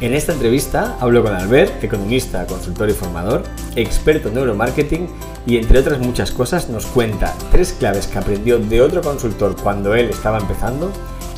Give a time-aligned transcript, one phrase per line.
[0.00, 3.42] En esta entrevista hablo con Albert, economista, consultor y formador,
[3.74, 5.08] experto en neuromarketing
[5.44, 9.96] y entre otras muchas cosas nos cuenta tres claves que aprendió de otro consultor cuando
[9.96, 10.92] él estaba empezando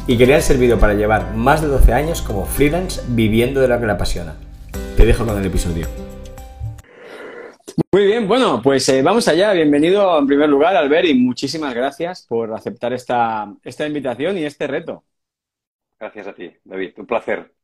[0.06, 3.68] y que le han servido para llevar más de 12 años como freelance viviendo de
[3.68, 4.36] lo que le apasiona.
[4.94, 5.86] Te dejo con el episodio.
[7.92, 9.54] Muy bien, bueno, pues eh, vamos allá.
[9.54, 14.66] Bienvenido en primer lugar, Albert, y muchísimas gracias por aceptar esta, esta invitación y este
[14.66, 15.02] reto.
[15.98, 16.92] Gracias a ti, David.
[16.98, 17.59] Un placer.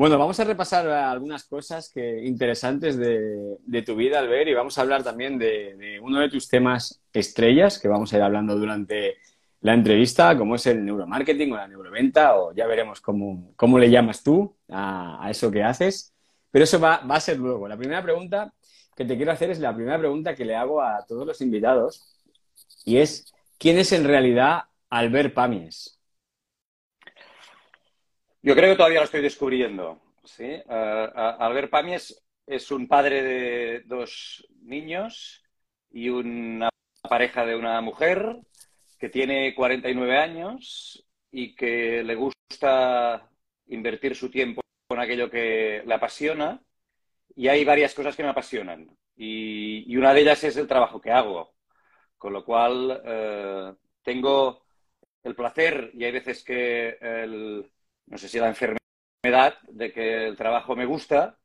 [0.00, 4.80] Bueno, vamos a repasar algunas cosas que, interesantes de, tu vida, Albert, y vamos a
[4.80, 9.18] hablar también de, uno de tus temas estrellas que vamos a ir hablando durante
[9.60, 13.90] la entrevista, como es el neuromarketing o la neuroventa, o ya veremos cómo, cómo le
[13.90, 16.14] llamas tú a, eso que haces.
[16.50, 17.68] Pero eso va, va, a ser luego.
[17.68, 18.54] La primera pregunta
[18.96, 22.16] que te quiero hacer es la primera pregunta que le hago a todos los invitados,
[22.86, 25.99] y es, ¿quién es en realidad Albert Pamies?
[28.42, 30.00] Yo creo que todavía lo estoy descubriendo.
[30.24, 30.62] ¿sí?
[30.66, 35.42] Albert Pamies es un padre de dos niños
[35.90, 36.70] y una
[37.02, 38.40] pareja de una mujer
[38.98, 43.30] que tiene 49 años y que le gusta
[43.66, 46.62] invertir su tiempo con aquello que le apasiona.
[47.36, 48.90] Y hay varias cosas que me apasionan.
[49.16, 51.54] Y, una de ellas es el trabajo que hago.
[52.16, 54.64] Con lo cual, eh, tengo
[55.22, 57.70] el placer y hay veces que el,
[58.10, 61.38] no sé si la enfermedad de que el trabajo me gusta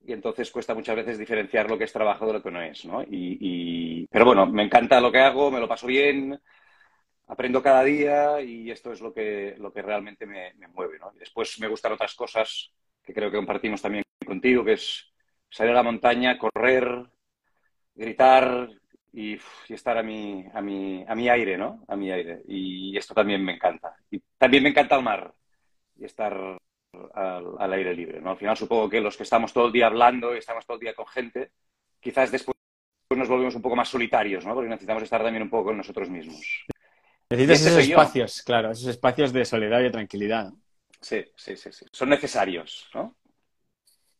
[0.00, 2.84] y entonces cuesta muchas veces diferenciar lo que es trabajo de lo que no es,
[2.86, 3.02] ¿no?
[3.02, 6.40] Y, Pero bueno, me encanta lo que hago, me lo paso bien,
[7.26, 11.12] aprendo cada día y esto es lo que, lo que realmente me, mueve, ¿no?
[11.18, 12.72] Después me gustan otras cosas
[13.04, 15.12] que creo que compartimos también contigo, que es
[15.50, 16.86] salir a la montaña, correr,
[17.94, 18.70] gritar
[19.12, 21.84] y, y estar a mi, a, mi, a mi aire, ¿no?
[21.88, 22.42] A mi aire.
[22.48, 23.94] Y esto también me encanta.
[24.10, 25.34] Y también me encanta el mar
[25.98, 26.58] y estar
[27.14, 28.20] al, aire libre.
[28.20, 28.30] ¿no?
[28.30, 30.80] Al final supongo que los que estamos todo el día hablando y estamos todo el
[30.80, 31.50] día con gente,
[32.00, 32.56] quizás después
[33.14, 34.54] nos volvemos un poco más solitarios, ¿no?
[34.54, 36.66] porque necesitamos estar también un poco con nosotros mismos.
[37.30, 40.52] Necesitas esos espacios, claro, esos espacios de soledad y de tranquilidad.
[41.00, 41.86] Sí, sí, sí, sí.
[41.92, 43.16] Son necesarios, ¿no?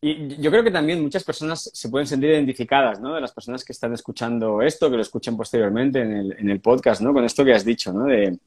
[0.01, 3.15] Y yo creo que también muchas personas se pueden sentir identificadas, ¿no?
[3.15, 6.61] De las personas que están escuchando esto, que lo escuchan posteriormente en el, en el
[6.61, 7.13] podcast, ¿no?
[7.13, 8.05] Con esto que has dicho, ¿no?
[8.05, 8.39] De,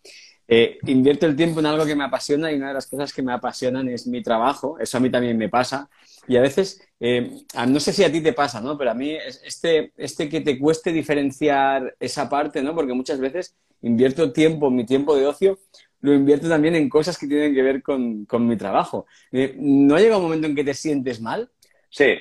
[0.53, 3.21] eh, invierto el tiempo en algo que me apasiona y una de las cosas que
[3.21, 4.77] me apasionan es mi trabajo.
[4.77, 5.89] Eso a mí también me pasa.
[6.27, 7.31] Y a veces, eh,
[7.69, 8.77] no sé si a ti te pasa, ¿no?
[8.77, 12.75] Pero a mí este, este que te cueste diferenciar esa parte, ¿no?
[12.75, 15.57] Porque muchas veces invierto tiempo, mi tiempo de ocio,
[16.01, 19.05] lo invierto también en cosas que tienen que ver con, con mi trabajo.
[19.31, 21.49] Eh, ¿No llega un momento en que te sientes mal?
[21.89, 22.15] Sí,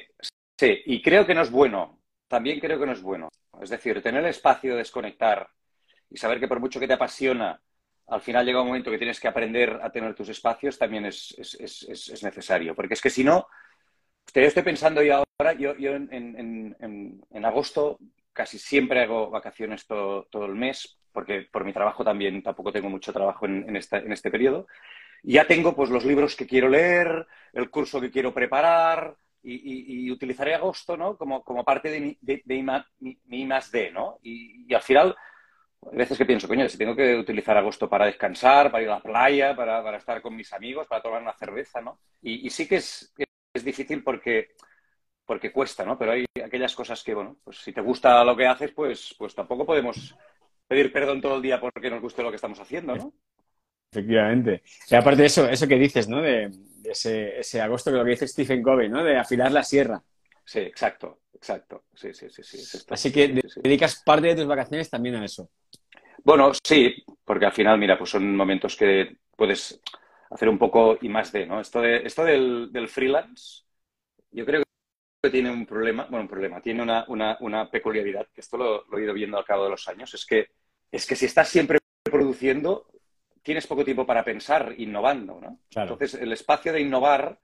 [0.57, 0.83] sí.
[0.87, 1.99] Y creo que no es bueno.
[2.29, 3.29] También creo que no es bueno.
[3.61, 5.49] Es decir, tener el espacio de desconectar
[6.09, 7.61] y saber que por mucho que te apasiona,
[8.11, 11.37] al final llega un momento que tienes que aprender a tener tus espacios, también es,
[12.23, 12.75] necesario.
[12.75, 13.47] Porque es que si no,
[14.35, 17.99] yo estoy pensando y ahora, yo, en, agosto
[18.33, 23.13] casi siempre hago vacaciones todo, el mes, porque por mi trabajo también tampoco tengo mucho
[23.13, 24.67] trabajo en, este periodo.
[25.23, 30.55] Ya tengo pues los libros que quiero leer, el curso que quiero preparar, y, utilizaré
[30.55, 31.17] agosto ¿no?
[31.17, 32.43] como, parte de mi, de,
[33.25, 34.19] mi, más D, ¿no?
[34.23, 35.17] y al final
[35.91, 38.97] hay veces que pienso, coño, si tengo que utilizar agosto para descansar, para ir a
[38.97, 42.01] la playa, para, estar con mis amigos, para tomar una cerveza, ¿no?
[42.23, 43.13] Y, sí que es,
[43.55, 44.49] es difícil porque,
[45.25, 45.99] porque cuesta, ¿no?
[45.99, 49.35] Pero hay aquellas cosas que, bueno, pues si te gusta lo que haces, pues, pues
[49.35, 50.15] tampoco podemos
[50.67, 53.13] pedir perdón todo el día porque nos guste lo que estamos haciendo, ¿no?
[53.91, 54.63] Efectivamente.
[54.89, 56.23] Y aparte de eso, eso que dices, ¿no?
[56.23, 56.51] De,
[56.85, 59.03] ese, ese, agosto que lo que dice Stephen Covey, ¿no?
[59.03, 60.01] De afilar la sierra.
[60.45, 61.85] Sí, exacto, exacto.
[61.95, 62.79] Sí, sí, sí, sí.
[62.89, 65.51] Así que dedicas parte de tus vacaciones también a eso.
[66.25, 69.81] Bueno, sí, porque al final, mira, pues son momentos que puedes
[70.31, 71.61] hacer un poco y más de, ¿no?
[71.61, 73.65] Esto, de, esto del, freelance,
[74.31, 74.63] yo creo
[75.23, 79.15] que tiene un problema, bueno, un problema, tiene una, peculiaridad, que esto lo, he ido
[79.15, 80.49] viendo al cabo de los años, es que,
[80.91, 82.87] es que si estás siempre produciendo,
[83.43, 85.61] tienes poco tiempo para pensar innovando, ¿no?
[85.75, 87.39] Entonces, el espacio de innovar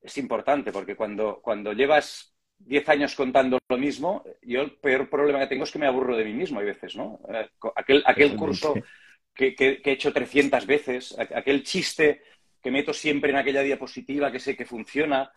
[0.00, 5.40] es importante, porque cuando, cuando llevas 10 años contando lo mismo, yo el peor problema
[5.40, 7.20] que tengo es que me aburro de mí mismo, hay veces, ¿no?
[7.32, 8.74] Eh, aquel, aquel curso
[9.34, 12.22] que, he hecho 300 veces, aquel chiste
[12.62, 15.30] que meto siempre en aquella diapositiva que sé que funciona,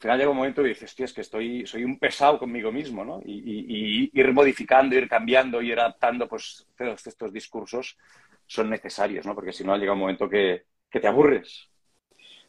[0.00, 3.04] final llega un momento y dices, tío, es que estoy, soy un pesado conmigo mismo,
[3.04, 3.20] ¿no?
[3.24, 7.98] Y, ir modificando, ir cambiando, ir adaptando, pues todos estos discursos
[8.46, 9.34] son necesarios, ¿no?
[9.34, 11.69] Porque si no, llega un momento que, te aburres.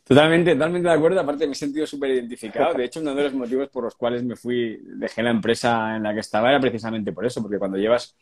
[0.03, 1.19] Totalmente, totalmente de acuerdo.
[1.19, 2.73] Aparte, me he sentido súper identificado.
[2.77, 6.03] De hecho, uno de los motivos por los cuales me fui, dejé la empresa en
[6.03, 8.15] la que estaba era precisamente por eso, porque cuando llevas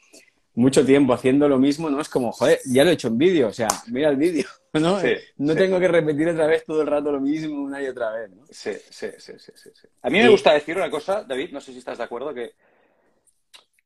[0.56, 2.02] mucho tiempo haciendo lo mismo, ¿no?
[2.02, 5.00] Es como, joder, ya lo he hecho en vídeo, o sea, mira el vídeo, ¿no?
[5.38, 8.30] no tengo que repetir otra vez todo el rato lo mismo una y otra vez,
[8.32, 8.44] ¿no?
[8.50, 9.88] Sí, sí, sí, sí, sí.
[10.02, 12.52] A mí me gusta decir una cosa, David, no sé si estás de acuerdo, que,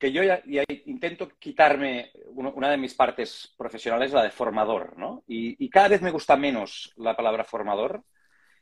[0.04, 0.44] que yo ya,
[0.86, 5.24] intento quitarme una de mis partes profesionales, la de formador, ¿no?
[5.28, 8.04] Y, cada vez me gusta menos la palabra formador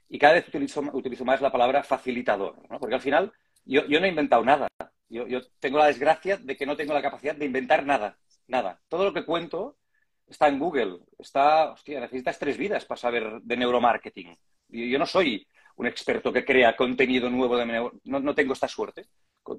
[0.07, 2.77] y cada vez utilizo, utilizo más la palabra facilitador, ¿no?
[2.79, 3.33] Porque al final
[3.65, 4.67] yo, yo no he inventado nada.
[5.09, 8.79] Yo, tengo la desgracia de que no tengo la capacidad de inventar nada, nada.
[8.88, 9.79] Todo lo que cuento
[10.27, 14.38] está en Google, está, hostia, necesitas tres vidas para saber de neuromarketing.
[14.67, 15.47] Yo, yo no soy
[15.77, 19.07] un experto que crea contenido nuevo de no, no tengo esta suerte.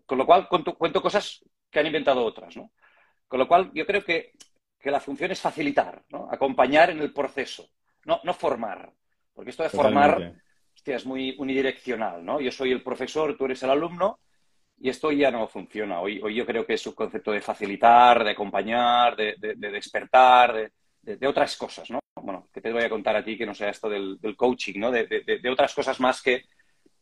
[0.07, 2.73] Con, lo cual cuento, cuento, cosas que han inventado otras, ¿no?
[3.27, 4.33] Con lo cual yo creo que,
[4.79, 6.29] que la función es facilitar, ¿no?
[6.31, 7.69] Acompañar en el proceso,
[8.05, 8.93] no, no formar.
[9.33, 10.35] Porque esto de formar,
[10.75, 12.41] hostia, es muy unidireccional, ¿no?
[12.41, 14.21] Yo soy el profesor, tú eres el alumno,
[14.79, 16.01] y esto ya no funciona.
[16.01, 21.27] Hoy, hoy yo creo que es un concepto de facilitar, de acompañar, de, despertar, de,
[21.27, 22.01] otras cosas, ¿no?
[22.21, 24.91] Bueno, que te voy a contar a ti que no sea esto del, coaching, ¿no?
[24.91, 26.43] De, otras cosas más que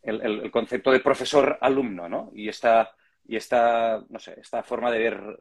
[0.03, 2.31] el, concepto de profesor-alumno, ¿no?
[2.35, 2.91] Y esta,
[3.27, 5.41] y esta, no sé, esta forma de ver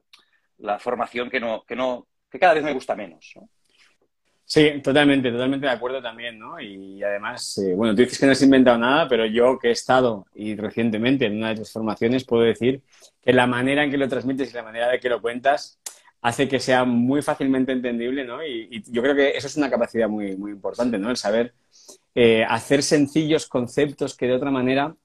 [0.59, 3.49] la formación que no, que no, que cada vez me gusta menos, ¿no?
[4.43, 6.59] Sí, totalmente, totalmente de acuerdo también, ¿no?
[6.59, 9.71] Y además, eh, bueno, tú dices que no has inventado nada, pero yo que he
[9.71, 12.81] estado y recientemente en una de tus formaciones puedo decir
[13.21, 15.79] que la manera en que lo transmites y la manera de que lo cuentas
[16.21, 18.45] hace que sea muy fácilmente entendible, ¿no?
[18.45, 21.09] Y, yo creo que eso es una capacidad muy, muy importante, ¿no?
[21.09, 21.53] El saber
[22.15, 24.95] eh, hacer sencillos conceptos que de otra manera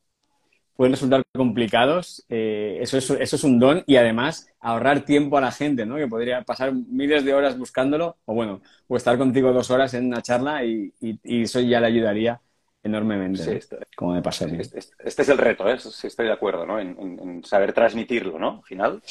[0.77, 5.41] pueden resultar complicados, eh, eso, es, eso es un don y además ahorrar tiempo a
[5.41, 5.97] la gente, ¿no?
[5.97, 10.07] Que podría pasar miles de horas buscándolo o bueno, o estar contigo dos horas en
[10.07, 12.41] una charla y, eso ya le ayudaría
[12.83, 14.59] enormemente, sí, este, como me pasa a mí.
[14.61, 15.79] Este, este, es el reto, ¿eh?
[15.79, 16.79] Sí, estoy de acuerdo, ¿no?
[16.79, 18.57] En, saber transmitirlo, ¿no?
[18.59, 19.03] Al final.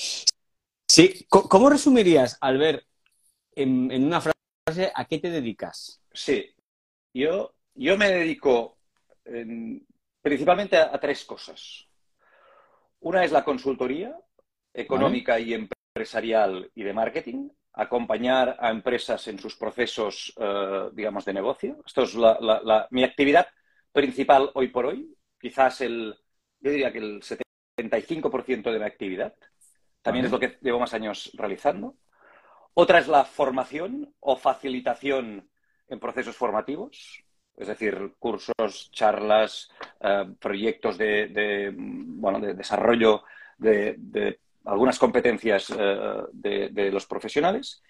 [0.88, 2.86] Sí, ¿cómo resumirías, Albert,
[3.56, 6.02] en, en una frase, a qué te dedicas?
[6.14, 6.54] Sí,
[7.14, 8.78] yo, yo me dedico
[10.22, 11.88] principalmente a, tres cosas.
[13.02, 14.18] Una es la consultoría
[14.74, 21.34] económica y empresarial y de marketing, acompañar a empresas en sus procesos, eh, digamos, de
[21.34, 21.78] negocio.
[21.86, 22.16] Esto es
[22.92, 23.48] mi actividad
[23.92, 25.16] principal hoy por hoy.
[25.40, 26.16] Quizás el,
[26.60, 29.34] yo diría que el 75% de mi actividad.
[30.04, 31.96] También es lo que llevo más años realizando.
[32.76, 35.50] Otra es la formación o facilitación
[35.88, 37.24] en procesos formativos
[37.56, 39.70] es decir, cursos, charlas,
[40.00, 43.24] eh, proyectos de, bueno, de desarrollo
[43.58, 47.84] de, algunas competencias eh, de, los profesionales.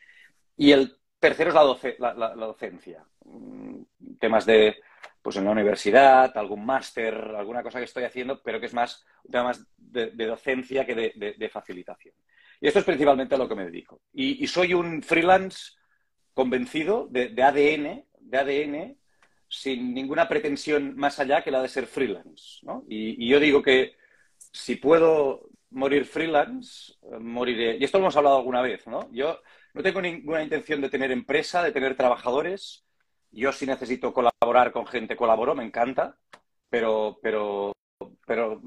[0.58, 3.06] Y el tercero es la, la, docencia.
[3.26, 3.84] Mm,
[4.20, 4.76] temas de,
[5.24, 9.04] pues en la universidad, algún máster, alguna cosa que estoy haciendo, pero que es más
[9.32, 12.14] tema más de, docencia que de, facilitación.
[12.62, 14.02] Y esto es principalmente a lo que me dedico.
[14.14, 15.72] Y, y soy un freelance
[16.34, 18.98] convencido de, ADN, de ADN
[19.48, 22.60] sin ninguna pretensión más allá que la de ser freelance.
[22.64, 22.84] ¿no?
[22.90, 23.96] Y, yo digo que
[24.52, 27.78] si puedo morir freelance, eh, moriré.
[27.78, 29.10] Y esto lo hemos hablado alguna vez, ¿no?
[29.12, 29.40] Yo
[29.74, 32.83] no tengo ninguna intención de tener empresa, de tener trabajadores.
[33.34, 36.16] Yo si necesito colaborar con gente, colaboro, me encanta.
[36.70, 37.74] Pero, pero,
[38.26, 38.62] pero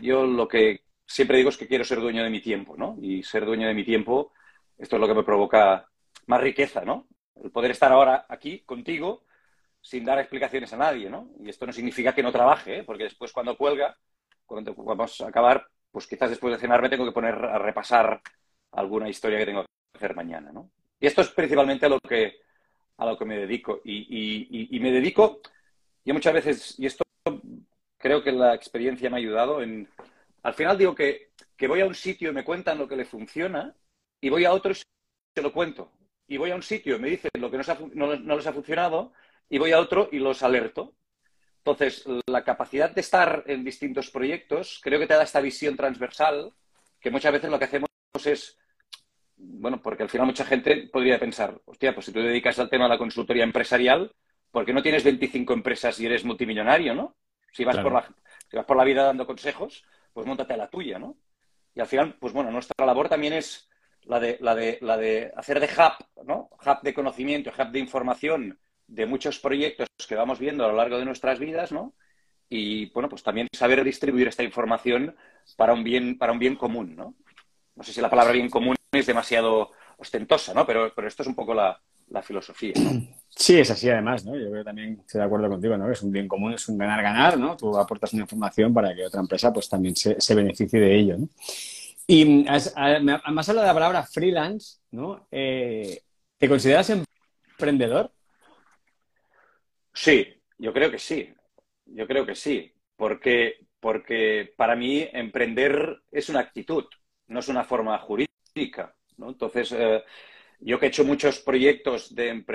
[0.00, 2.96] yo lo que siempre digo es que quiero ser dueño de mi tiempo, ¿no?
[3.00, 4.32] Y ser dueño de mi tiempo,
[4.78, 5.86] esto es lo que me provoca
[6.26, 7.08] más riqueza, ¿no?
[7.42, 9.24] El poder estar ahora aquí contigo
[9.80, 11.30] sin dar explicaciones a nadie, ¿no?
[11.40, 12.84] Y esto no significa que no trabaje, ¿eh?
[12.84, 13.96] porque después cuando cuelga,
[14.46, 18.20] cuando vamos a acabar, pues quizás después de cenar me tengo que poner a repasar
[18.72, 20.70] alguna historia que tengo que hacer mañana, ¿no?
[21.00, 22.40] Y esto es principalmente lo que,
[23.00, 23.80] a lo que me dedico.
[23.84, 25.40] Y, me dedico,
[26.04, 27.02] yo muchas veces, y esto
[27.96, 29.88] creo que la experiencia me ha ayudado en...
[30.42, 31.30] Al final digo que,
[31.66, 33.74] voy a un sitio y me cuentan lo que le funciona
[34.20, 35.90] y voy a otro y se lo cuento.
[36.28, 39.12] Y voy a un sitio y me dicen lo que no les ha funcionado
[39.48, 40.94] y voy a otro y los alerto.
[41.58, 46.52] Entonces, la capacidad de estar en distintos proyectos creo que te da esta visión transversal
[47.00, 47.88] que muchas veces lo que hacemos
[48.24, 48.58] es,
[49.42, 52.84] bueno, porque al final mucha gente podría pensar, hostia, pues si tú dedicas al tema
[52.84, 54.14] de la consultoría empresarial,
[54.50, 57.16] ¿por qué no tienes 25 empresas y eres multimillonario, no?
[57.52, 58.08] Si vas, por la,
[58.48, 61.16] si vas por la vida dando consejos, pues montate a la tuya, ¿no?
[61.74, 63.68] Y al final, pues bueno, nuestra labor también es
[64.02, 66.50] la de, la de, la de hacer de hub, ¿no?
[66.64, 70.98] Hub de conocimiento, hub de información de muchos proyectos que vamos viendo a lo largo
[70.98, 71.94] de nuestras vidas, ¿no?
[72.50, 75.16] y, bueno, pues también saber distribuir esta información
[75.56, 77.14] para un bien, para un bien común, ¿no?
[77.76, 80.66] No sé si la palabra bien común es demasiado ostentosa, ¿no?
[80.66, 82.96] Pero, pero esto es un poco la, la filosofía, ¿no?
[83.32, 84.34] Sí, es así además, ¿no?
[84.36, 85.90] Yo creo que también estoy de acuerdo contigo, ¿no?
[85.90, 87.56] Es un bien común, es un ganar-ganar, ¿no?
[87.56, 91.16] Tú aportas una información para que otra empresa pues también se, se beneficie de ello,
[91.16, 91.28] ¿no?
[92.06, 95.28] Y has, has hablado de la palabra freelance, ¿no?
[95.30, 96.02] Eh,
[96.36, 98.12] ¿Te consideras emprendedor?
[99.94, 100.26] Sí,
[100.58, 101.32] yo creo que sí.
[101.86, 102.74] Yo creo que sí.
[102.96, 106.84] Porque, porque para mí emprender es una actitud,
[107.28, 108.29] no es una forma jurídica.
[109.16, 109.30] ¿No?
[109.30, 110.02] Entonces, eh,
[110.60, 112.46] yo que he hecho muchos proyectos de en,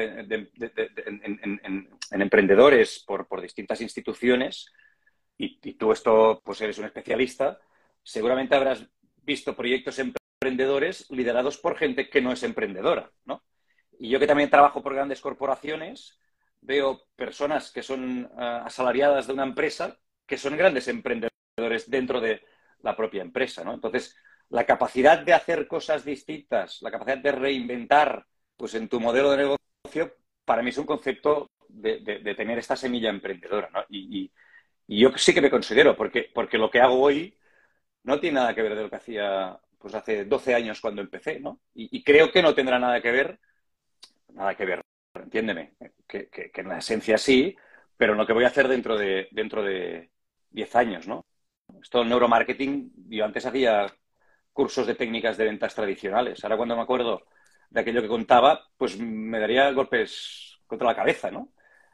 [2.11, 4.71] emprendedores por, distintas instituciones,
[5.37, 7.59] y, tú esto, pues eres un especialista,
[8.03, 8.87] seguramente habrás
[9.23, 13.43] visto proyectos emprendedores liderados por gente que no es emprendedora, ¿no?
[13.97, 16.19] Y yo que también trabajo por grandes corporaciones,
[16.61, 22.43] veo personas que son uh, asalariadas de una empresa que son grandes emprendedores dentro de
[22.81, 23.73] la propia empresa, ¿no?
[23.73, 24.15] Entonces,
[24.55, 29.38] la capacidad de hacer cosas distintas, la capacidad de reinventar, pues en tu modelo de
[29.38, 31.97] negocio, para mí es un concepto de,
[32.38, 33.83] tener esta semilla emprendedora, ¿no?
[33.89, 34.31] Y,
[34.88, 37.38] yo sí que me considero, porque, porque lo que hago hoy
[38.03, 41.39] no tiene nada que ver de lo que hacía pues hace 12 años cuando empecé,
[41.41, 41.59] ¿no?
[41.74, 43.39] Y, creo que no tendrá nada que ver,
[44.33, 44.81] nada que ver,
[45.15, 45.74] entiéndeme,
[46.07, 47.57] que, en la esencia sí,
[47.97, 50.12] pero lo que voy a hacer dentro de, dentro de
[50.51, 51.25] 10 años, ¿no?
[51.81, 53.93] Esto neuromarketing, yo antes hacía
[54.55, 56.41] cursos de técnicas de ventas tradicionales.
[56.43, 57.24] Ahora cuando me acuerdo
[57.69, 61.50] de aquello que contaba, pues me daría golpes contra la cabeza, ¿no?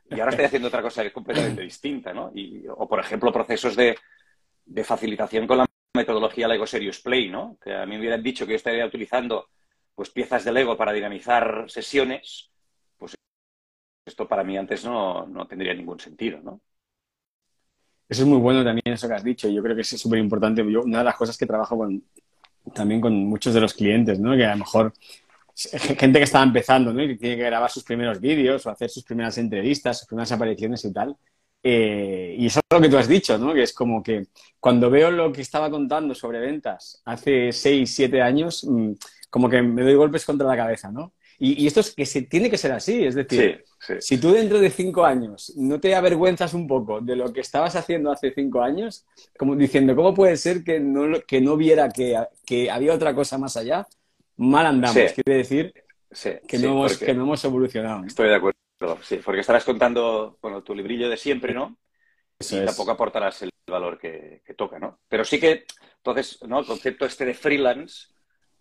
[0.07, 2.31] Y ahora estoy haciendo otra cosa completamente distinta, ¿no?
[2.35, 3.97] Y, o, por ejemplo, procesos de,
[4.63, 5.65] de facilitación con la
[5.95, 7.57] metodología Lego Serious Play, ¿no?
[7.59, 9.49] Que a mí me hubieran dicho que yo estaría utilizando
[9.95, 12.51] pues piezas de Lego para dinamizar sesiones,
[12.95, 13.15] pues
[14.05, 16.61] esto para mí antes no, no tendría ningún sentido, ¿no?
[18.07, 19.49] Eso es muy bueno también, eso que has dicho.
[19.49, 20.61] Yo creo que es súper importante.
[20.61, 22.03] Una de las cosas que trabajo con,
[22.73, 24.35] también con muchos de los clientes, ¿no?
[24.35, 24.93] Que a lo mejor
[25.55, 27.03] gente que estaba empezando, ¿no?
[27.03, 30.83] Y tiene que grabar sus primeros vídeos o hacer sus primeras entrevistas, sus primeras apariciones
[30.85, 31.15] y tal.
[31.63, 33.53] Eh, y eso es lo que tú has dicho, ¿no?
[33.53, 34.27] Que es como que
[34.59, 38.93] cuando veo lo que estaba contando sobre ventas hace seis, siete años, mm,
[39.29, 41.13] como que me doy golpes contra la cabeza, ¿no?
[41.43, 43.99] Y, y, esto es que se, tiene que ser así, es decir, sí, sí.
[43.99, 47.75] si tú dentro de cinco años no te avergüenzas un poco de lo que estabas
[47.75, 49.07] haciendo hace cinco años,
[49.39, 53.39] como diciendo, ¿cómo puede ser que no, que no viera que, que había otra cosa
[53.39, 53.87] más allá?
[54.37, 55.15] Mal andamos, sí.
[55.23, 55.73] quiere decir
[56.47, 58.05] que, no hemos, que no hemos evolucionado.
[58.05, 61.75] Estoy de acuerdo, sí, porque estarás contando bueno, tu librillo de siempre, ¿no?
[62.37, 62.65] Eso y es.
[62.67, 64.99] tampoco aportarás el valor que, que toca, ¿no?
[65.07, 65.65] Pero sí que,
[65.97, 66.59] entonces, ¿no?
[66.59, 68.10] El concepto este de freelance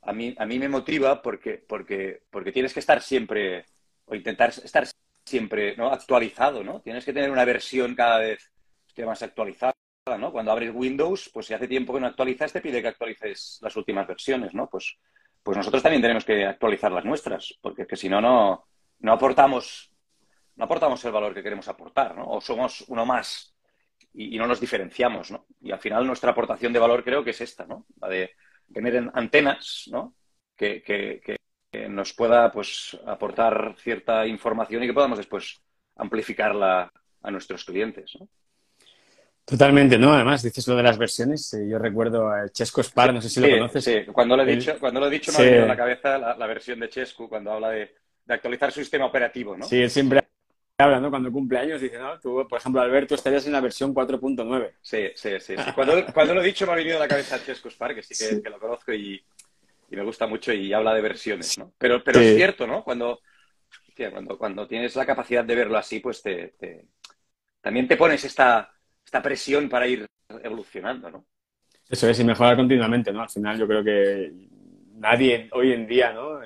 [0.03, 3.67] a mí, a mí me motiva porque, porque, porque tienes que estar siempre,
[4.07, 4.87] o intentar estar
[5.25, 5.93] siempre ¿no?
[5.93, 6.81] actualizado, ¿no?
[6.81, 8.51] Tienes que tener una versión cada vez
[9.05, 9.75] más actualizada,
[10.19, 10.33] ¿no?
[10.33, 13.77] Cuando abres Windows, pues si hace tiempo que no actualizas, te pide que actualices las
[13.77, 14.69] últimas versiones, ¿no?
[14.69, 14.99] Pues,
[15.43, 18.67] pues nosotros también tenemos que actualizar las nuestras, porque que si no, no,
[19.01, 19.93] no aportamos,
[20.57, 22.29] no aportamos el valor que queremos aportar, ¿no?
[22.29, 23.55] O somos uno más
[24.13, 25.47] y, y no nos diferenciamos, ¿no?
[25.61, 27.87] Y al final nuestra aportación de valor creo que es esta, ¿no?
[28.01, 28.33] La de
[28.73, 30.15] tener antenas, ¿no?
[30.57, 31.37] Que, que, que,
[31.89, 35.61] nos pueda pues, aportar cierta información y que podamos después
[35.97, 38.29] amplificarla a nuestros clientes, ¿no?
[39.45, 40.13] Totalmente, ¿no?
[40.13, 41.57] Además, dices lo de las versiones.
[41.69, 43.85] Yo recuerdo a Chesco Spar, no sé si sí, lo conoces.
[43.85, 45.43] Sí, cuando lo he dicho, cuando lo he dicho me sí.
[45.43, 47.95] ha venido a la cabeza la, la, versión de Chesco cuando habla de,
[48.27, 49.65] de, actualizar su sistema operativo, ¿no?
[49.65, 50.21] Sí, él siempre
[50.81, 51.11] habla, ¿no?
[51.11, 54.73] Cuando cumple años, dice, no, tú, por ejemplo, Alberto, estarías en la versión 4.9.
[54.81, 55.55] Sí, sí, sí.
[55.57, 55.73] sí.
[55.75, 58.11] Cuando, cuando, lo he dicho me ha venido a la cabeza Chesco Spar, que sí
[58.11, 58.43] que, sí.
[58.43, 59.23] que lo conozco y,
[59.91, 61.73] y, me gusta mucho y habla de versiones, ¿no?
[61.79, 62.27] Pero, pero sí.
[62.27, 62.83] es cierto, ¿no?
[62.83, 63.21] Cuando,
[64.11, 66.87] cuando, cuando tienes la capacidad de verlo así, pues te, te,
[67.61, 68.73] también te pones esta,
[69.05, 70.07] esta presión para ir
[70.43, 71.27] evolucionando, ¿no?
[71.89, 73.23] Eso es, y mejorar continuamente, ¿no?
[73.23, 74.33] Al final yo creo que
[74.95, 76.41] nadie hoy en día, ¿no?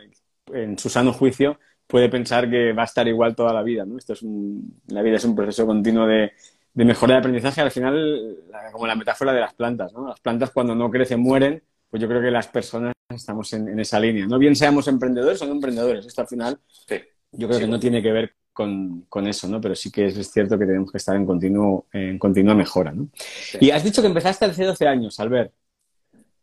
[0.53, 3.99] En su sano juicio puede pensar que va a estar igual toda la vida, ¿no?
[3.99, 6.33] Esto es un, la vida es un proceso continuo de,
[6.73, 7.61] de mejora de aprendizaje.
[7.61, 8.39] Al final,
[8.73, 10.09] como la metáfora de las plantas, ¿no?
[10.09, 13.81] Las plantas cuando no crecen mueren, pues yo creo que las personas estamos en, en
[13.81, 14.27] esa línea.
[14.27, 16.05] No bien seamos emprendedores o no emprendedores.
[16.07, 16.97] Esto al final sí.
[17.33, 17.65] yo creo sí.
[17.65, 19.61] que no tiene que ver con, con, eso, ¿no?
[19.61, 22.93] Pero sí que es, es, cierto que tenemos que estar en, continuo, en continua mejora,
[22.93, 23.09] ¿no?
[23.15, 23.59] Sí.
[23.61, 25.53] Y has dicho que empezaste hace 12 años, Albert.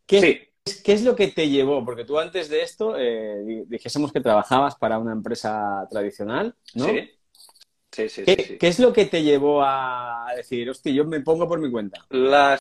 [0.06, 0.50] ¿Qué, sí.
[0.75, 1.84] ¿Qué es lo que te llevó?
[1.84, 6.86] Porque tú antes de esto eh, dijésemos que trabajabas para una empresa tradicional, ¿no?
[6.86, 7.12] Sí.
[7.92, 11.20] Sí, sí, ¿Qué, sí, ¿Qué, es lo que te llevó a decir, hostia, yo me
[11.20, 12.06] pongo por mi cuenta?
[12.10, 12.60] Las,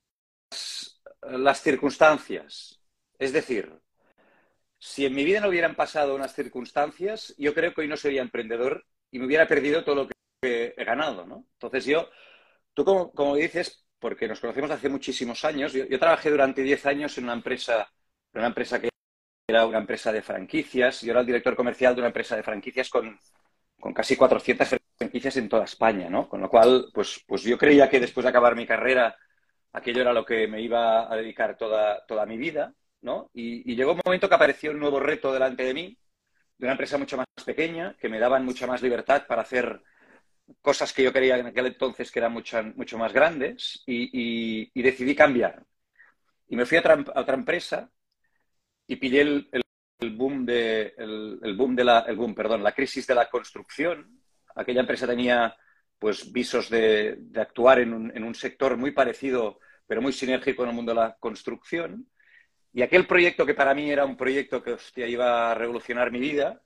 [1.23, 2.81] las circunstancias.
[3.17, 3.73] Es decir,
[4.79, 8.23] si en mi vida no hubieran pasado unas circunstancias, yo creo que hoy no sería
[8.23, 11.47] emprendedor y me hubiera perdido todo lo que he ganado, ¿no?
[11.53, 12.09] Entonces yo
[12.75, 16.87] tú como, como dices, porque nos conocemos hace muchísimos años, yo, yo trabajé durante 10
[16.87, 17.93] años en una empresa,
[18.35, 18.91] una empresa que
[19.49, 22.89] era una empresa de franquicias, yo era el director comercial de una empresa de franquicias
[22.89, 23.19] con,
[23.79, 26.29] con casi 400 franquicias en toda España, ¿no?
[26.29, 29.17] Con lo cual, pues, pues yo creía que después de acabar mi carrera,
[29.73, 33.31] aquello era lo que me iba a dedicar toda, toda mi vida, ¿no?
[33.35, 35.99] Y, y llegó un momento que apareció un nuevo reto delante de mí,
[36.59, 39.83] de una empresa mucho más pequeña, que me daban mucha más libertad para hacer
[40.61, 44.83] cosas que yo quería en aquel entonces que eran mucho, mucho más grandes, y, y,
[44.83, 45.65] decidí cambiar.
[46.49, 46.81] Y me fui a
[47.15, 47.91] otra empresa
[48.91, 53.15] y pillé el, boom de el, boom de la el boom, perdón, la crisis de
[53.15, 54.21] la construcción.
[54.57, 55.57] Aquella empresa tenía
[55.97, 60.65] pues visos de, de actuar en un, en un, sector muy parecido, pero muy sinérgico
[60.65, 62.09] en el mundo de la construcción.
[62.73, 66.19] Y aquel proyecto que para mí era un proyecto que hostia, iba a revolucionar mi
[66.19, 66.61] vida,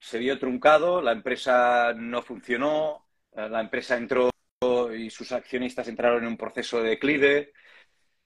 [0.00, 4.30] se vio truncado, la empresa no funcionó, la empresa entró
[4.96, 7.52] y sus accionistas entraron en un proceso de declive,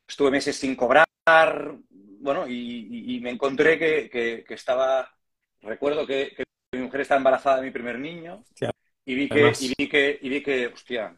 [0.08, 1.06] estuve meses sin cobrar,
[2.20, 5.10] bueno, y, y me encontré que, que, que, estaba,
[5.62, 8.44] recuerdo que, que, mi mujer estaba embarazada de mi primer niño
[9.04, 11.16] y, vi que, y, vi que, y vi que, hostia,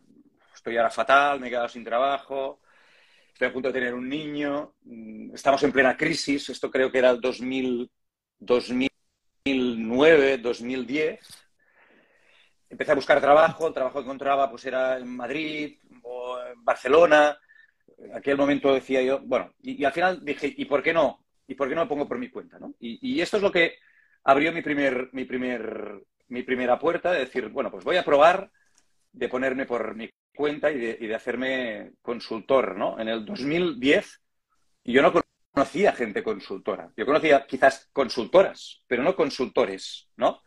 [0.55, 2.61] estoy ahora fatal, me he quedado sin trabajo,
[3.33, 6.99] estoy a punto de tener un niño, mm, estamos en plena crisis, esto creo que
[6.99, 7.91] era el 2000,
[8.39, 11.21] 2009, 2010.
[12.71, 17.37] Empecé a buscar trabajo, el trabajo que encontraba pues era en Madrid o en Barcelona,
[18.15, 21.25] aquel momento decía yo, bueno, y, y, al final dije, ¿y por qué no?
[21.47, 22.59] ¿Y por qué no lo pongo por mi cuenta?
[22.59, 22.75] ¿no?
[22.81, 23.77] Y, y, esto es lo que
[24.25, 28.51] abrió mi, primer, mi, primer, mi primera puerta, de decir, bueno, pues voy a probar
[29.13, 32.99] de ponerme por mi cuenta y de, y de hacerme consultor, ¿no?
[32.99, 34.21] En el 2010
[34.85, 35.13] yo no
[35.53, 36.91] conocía gente consultora.
[36.97, 40.43] Yo conocía quizás consultoras, pero no consultores, ¿no?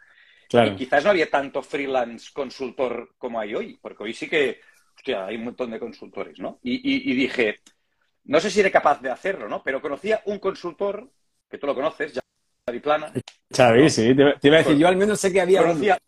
[0.50, 0.74] Claro.
[0.74, 4.62] Y quizás no había tanto freelance consultor como hay hoy, porque hoy sí que
[4.96, 6.60] hostia, hay un montón de consultores, ¿no?
[6.64, 7.60] Y, y, y, dije,
[8.26, 9.62] no sé si seré capaz de hacerlo, ¿no?
[9.64, 11.12] Pero conocía un consultor,
[11.50, 12.20] que tú lo conoces,
[12.66, 13.14] Xavi Plana.
[13.56, 13.90] Xavi, ¿no?
[13.90, 16.00] sí, te, te, iba a decir, yo al menos sé que había Conocía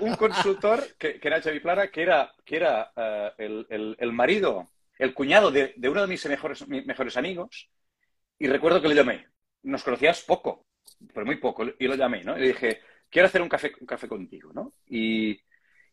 [0.00, 3.96] un, un consultor que, que, era Xavi Plana, que era, que era uh, el, el,
[3.98, 7.68] el, marido, el cuñado de, de, uno de mis mejores, mis mejores amigos,
[8.38, 9.26] y recuerdo que le llamé.
[9.64, 10.66] Nos conocías poco,
[11.12, 12.36] pero muy poco, y lo llamé, ¿no?
[12.36, 12.80] Y le dije,
[13.10, 14.74] quiero hacer un café, un café contigo, ¿no?
[14.86, 15.40] Y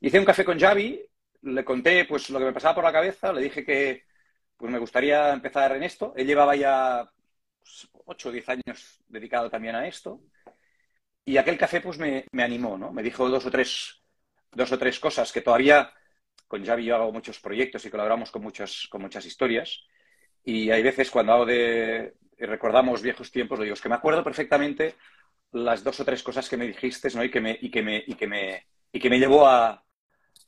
[0.01, 1.01] hice un café con Xavi
[1.43, 4.05] le conté pues lo que me pasaba por la cabeza, le dije que
[4.57, 6.13] pues me gustaría empezar en esto.
[6.15, 7.09] Él llevaba ya
[7.59, 10.21] pues, 8 o 10 años dedicado también a esto.
[11.25, 12.91] Y aquel café pues me, me, animó, ¿no?
[12.91, 14.01] Me dijo dos o tres,
[14.51, 15.91] dos o tres cosas que todavía
[16.47, 19.85] con Javi yo hago muchos proyectos y colaboramos con muchas, con muchas historias.
[20.43, 24.23] Y hay veces cuando hago de recordamos viejos tiempos, lo digo, es que me acuerdo
[24.23, 24.95] perfectamente
[25.51, 27.23] las dos o tres cosas que me dijiste, ¿no?
[27.23, 29.83] Y que me, y que me, y que me, y que me llevó a,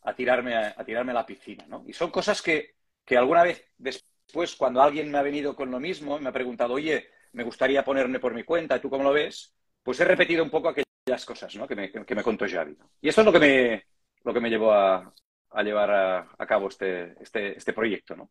[0.04, 1.84] a tirarme a, a, tirarme a la piscina, ¿no?
[1.88, 5.80] Y son cosas que, que, alguna vez después, cuando alguien me ha venido con lo
[5.80, 9.54] mismo, me ha preguntado, oye, me gustaría ponerme por mi cuenta, ¿tú cómo lo ves?
[9.82, 11.68] Pues he repetido un poco aquellas cosas, ¿no?
[11.68, 12.76] Que me, que me contó Javi.
[12.78, 12.92] ¿no?
[13.02, 13.84] Y esto es lo que me,
[14.24, 15.14] lo que me llevó a,
[15.54, 18.30] a llevar a, a, cabo este, este, este proyecto, ¿no?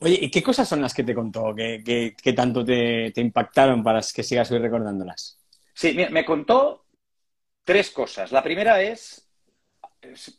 [0.00, 3.20] Oye, ¿y qué cosas son las que te contó que, que, que tanto te, te,
[3.20, 5.38] impactaron para que sigas hoy recordándolas?
[5.72, 6.86] Sí, me, me contó
[7.64, 8.32] tres cosas.
[8.32, 9.28] La primera es,
[10.02, 10.36] es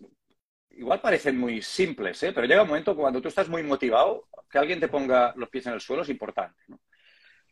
[0.77, 2.31] igual parecen muy simples, ¿eh?
[2.33, 5.65] pero llega un momento cuando tú estás muy motivado, que alguien te ponga los pies
[5.67, 6.63] en el suelo es importante.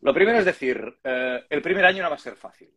[0.02, 2.70] Lo primero es decir, eh, el primer año no va a ser fácil.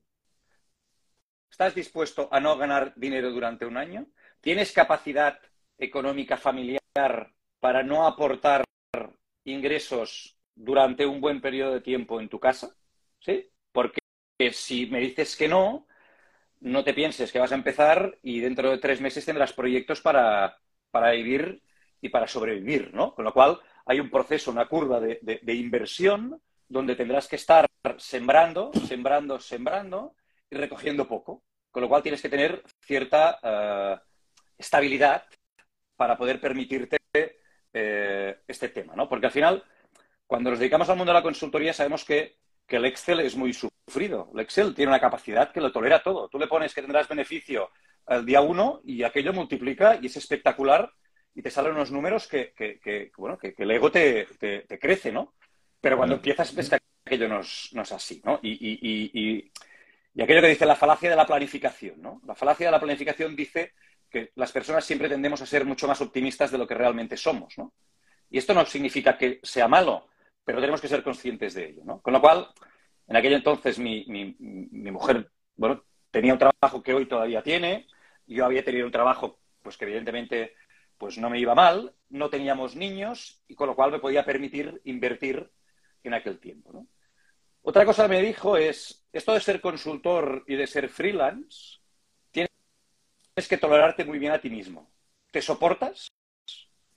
[1.51, 4.07] ¿Estás dispuesto a no ganar dinero durante un año?
[4.41, 5.39] ¿Tienes capacidad
[5.77, 6.81] económica familiar
[7.61, 8.65] para no aportar
[9.45, 12.75] ingresos durante un buen periodo de tiempo en tu casa?
[13.19, 13.51] ¿Sí?
[13.73, 13.99] Porque
[14.53, 15.88] si me dices que no,
[16.61, 20.59] no te pienses que vas a empezar y dentro de tres meses tendrás proyectos para,
[20.91, 21.63] para vivir
[22.01, 23.15] y para sobrevivir, ¿no?
[23.15, 27.67] Con lo cual hay un proceso, una curva de, inversión donde tendrás que estar
[27.97, 30.15] sembrando, sembrando, sembrando
[30.51, 31.43] y recogiendo poco.
[31.71, 33.99] Con lo cual tienes que tener cierta uh,
[34.57, 35.25] estabilidad
[35.97, 36.99] para poder permitirte
[37.73, 39.09] eh, este tema, ¿no?
[39.09, 39.65] Porque al final,
[40.27, 43.55] cuando nos dedicamos al mundo de la consultoría, sabemos que, que el Excel es muy
[43.55, 44.31] sufrido.
[44.35, 46.29] El Excel tiene una capacidad que lo tolera todo.
[46.29, 47.71] Tú le pones que tendrás beneficio
[48.07, 50.93] el día uno y aquello multiplica y es espectacular
[51.35, 54.79] y te salen unos números que, que, que bueno, que, el ego te, te, te,
[54.79, 55.35] crece, ¿no?
[55.81, 58.39] Pero cuando empiezas ves que aquello no es, no es así, ¿no?
[58.43, 59.53] Y, y, y,
[60.15, 62.21] y, aquello que dice la falacia de la planificación, ¿no?
[62.27, 63.73] La falacia de la planificación dice
[64.11, 67.57] que las personas siempre tendemos a ser mucho más optimistas de lo que realmente somos,
[67.57, 67.73] ¿no?
[68.31, 70.09] Y esto no significa que sea malo,
[70.49, 72.01] pero tenemos que ser conscientes de ello, ¿no?
[72.01, 72.49] Con lo cual,
[73.07, 77.87] en aquel entonces mi, mi, mi, mujer, bueno, tenía un trabajo que hoy todavía tiene,
[78.27, 80.55] yo había tenido un trabajo, pues que evidentemente,
[80.97, 84.81] pues no me iba mal, no teníamos niños y con lo cual me podía permitir
[84.85, 85.53] invertir
[86.03, 86.73] en aquel tiempo.
[86.73, 86.87] ¿no?
[87.61, 91.77] Otra cosa que me dijo es, esto de ser consultor y de ser freelance,
[92.31, 92.49] tienes
[93.47, 94.91] que tolerarte muy bien a ti mismo.
[95.31, 96.09] ¿Te soportas?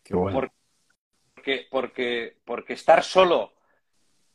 [0.01, 0.39] Qué bueno.
[0.39, 0.60] Porque,
[1.69, 3.53] porque, porque estar solo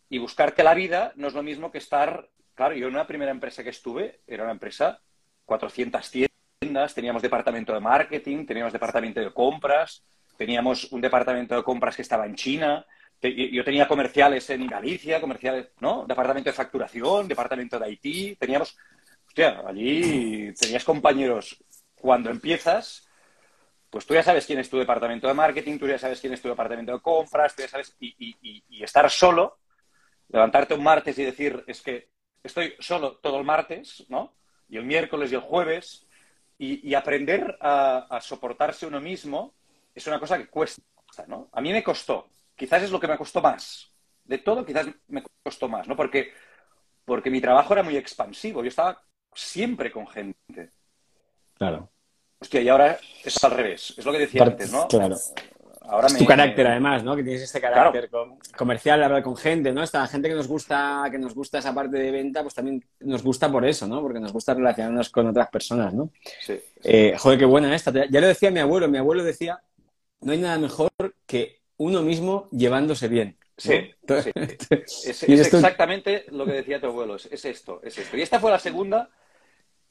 [0.08, 2.28] y buscarte la vida no es lo mismo que estar...
[2.54, 5.00] Claro, yo en una primera empresa que estuve, era una empresa
[5.44, 10.02] 400 tiendas, teníamos departamento de marketing, teníamos departamento de compras,
[10.36, 12.86] teníamos un departamento de compras que estaba en China,
[13.22, 16.04] yo tenía comerciales en Galicia, comerciales, ¿no?
[16.06, 18.76] Departamento de facturación, departamento de IT, teníamos,
[19.26, 21.62] hostia, allí tenías compañeros.
[21.94, 23.05] Cuando empiezas,
[23.96, 26.42] pues tú ya sabes quién es tu departamento de marketing, tú ya sabes quién es
[26.42, 29.56] tu departamento de compras, tú ya sabes, y, estar solo,
[30.28, 32.10] levantarte un martes y decir, es que
[32.42, 34.34] estoy solo todo el martes, ¿no?
[34.68, 36.06] Y el miércoles y el jueves,
[36.58, 39.54] y, aprender a, a soportarse uno mismo
[39.94, 40.82] es una cosa que cuesta,
[41.26, 41.48] ¿no?
[41.52, 43.90] A mí me costó, quizás es lo que me costó más.
[44.24, 45.96] De todo, quizás me costó más, ¿no?
[45.96, 46.34] Porque,
[47.06, 48.62] porque mi trabajo era muy expansivo.
[48.62, 50.70] Yo estaba siempre con gente.
[51.54, 51.90] Claro.
[52.40, 53.94] Hostia, y ahora es al revés.
[53.96, 54.86] Es lo que decía antes, ¿no?
[54.88, 55.16] Claro.
[55.88, 57.14] Ahora es tu carácter, además, ¿no?
[57.14, 58.10] Que tienes este carácter
[58.56, 59.82] comercial, hablar con gente, ¿no?
[59.82, 63.22] Esta gente que nos gusta, que nos gusta esa parte de venta, pues también nos
[63.22, 64.02] gusta por eso, ¿no?
[64.02, 66.10] Porque nos gusta relacionarnos con otras personas, ¿no?
[66.40, 66.60] Sí.
[66.82, 67.92] Eh, joder, qué buena esta.
[67.92, 68.88] Ya lo decía mi abuelo.
[68.88, 69.60] Mi abuelo decía,
[70.20, 70.90] no hay nada mejor
[71.24, 73.36] que uno mismo llevándose bien.
[73.56, 73.90] Sí,
[74.78, 78.16] Es, exactamente lo que decía tu abuelo, es, esto, es esto.
[78.16, 79.08] Y esta fue la segunda,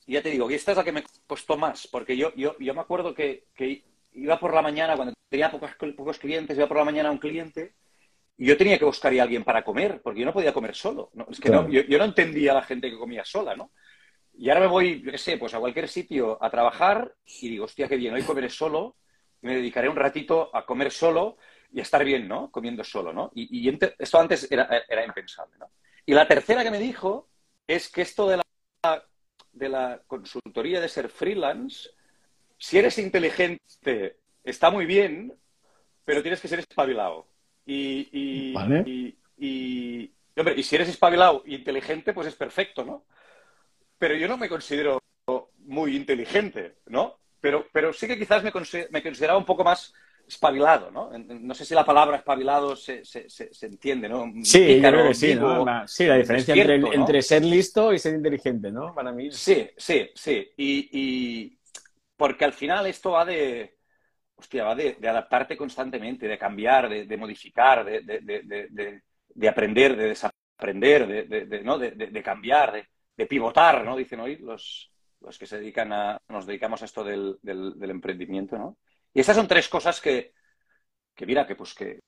[0.05, 2.55] y ya te digo, y esta es la que me costó más, porque yo, yo,
[2.59, 3.45] yo me acuerdo que,
[4.13, 7.17] iba por la mañana, cuando tenía pocos, pocos clientes, iba por la mañana a un
[7.17, 7.73] cliente,
[8.37, 11.11] y yo tenía que buscar a alguien para comer, porque yo no podía comer solo.
[11.29, 13.71] Es que yo, yo, no entendía a la gente que comía sola, ¿no?
[14.37, 17.65] Y ahora me voy, yo qué sé, pues a cualquier sitio a trabajar y digo,
[17.65, 18.97] hostia, qué bien, hoy comeré solo,
[19.41, 21.37] me dedicaré un ratito a comer solo
[21.71, 22.51] y estar bien, ¿no?
[22.51, 23.31] Comiendo solo, ¿no?
[23.33, 25.71] Y, esto antes era, impensable, ¿no?
[26.05, 27.29] Y la tercera que me dijo
[27.65, 28.43] es que esto de la,
[29.55, 31.89] de la consultoría de ser freelance,
[32.57, 35.33] si eres inteligente, está muy bien,
[36.03, 37.27] pero tienes que ser espabilado.
[37.65, 43.05] Y, y, y, hombre, y si eres espabilado e inteligente, pues es perfecto, ¿no?
[43.97, 45.01] Pero yo no me considero
[45.59, 47.17] muy inteligente, ¿no?
[47.39, 48.51] Pero, pero sí que quizás me,
[48.91, 49.93] me consideraba un poco más
[50.27, 51.11] espabilado, ¿no?
[51.17, 54.31] No sé si la palabra espabilado se, se, se, entiende, ¿no?
[54.43, 55.37] Sí, creo que sí,
[55.87, 58.93] sí, la diferencia entre, entre, ser listo y ser inteligente, ¿no?
[58.93, 59.31] Para mí.
[59.31, 60.51] Sí, sí, sí.
[60.57, 61.59] Y, y...
[62.17, 63.77] porque al final esto va de,
[64.35, 71.27] hostia, va de, de adaptarte constantemente, de cambiar, de, de modificar, de, aprender, de desaprender,
[71.27, 71.77] de, ¿no?
[71.77, 72.85] de, cambiar,
[73.15, 73.95] de, pivotar, ¿no?
[73.95, 77.89] Dicen hoy los, los que se dedican a, nos dedicamos a esto del, del, del
[77.91, 78.77] emprendimiento, ¿no?
[79.15, 80.33] Y estas son tres cosas que,
[81.15, 82.01] que mira, que pues que,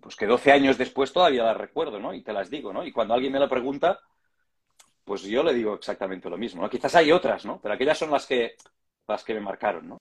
[0.00, 2.14] pues que 12 años después todavía las recuerdo, ¿no?
[2.14, 2.86] Y te las digo, ¿no?
[2.86, 3.98] Y cuando alguien me lo pregunta,
[5.04, 6.70] pues yo le digo exactamente lo mismo, ¿no?
[6.70, 7.60] Quizás hay otras, ¿no?
[7.60, 8.54] Pero aquellas son las que,
[9.08, 9.98] las que me marcaron, ¿no?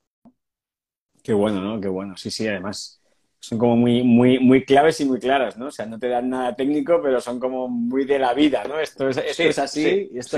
[1.24, 1.82] Qué bueno, ¿no?
[1.82, 2.16] Qué bueno.
[2.16, 3.02] Sí, sí, además
[3.40, 5.66] son como muy, muy, muy claves y muy claras, ¿no?
[5.66, 8.80] O sea, no te dan nada técnico, pero son como muy de la vida, ¿no?
[8.80, 10.38] Esto es, esto es así y esto,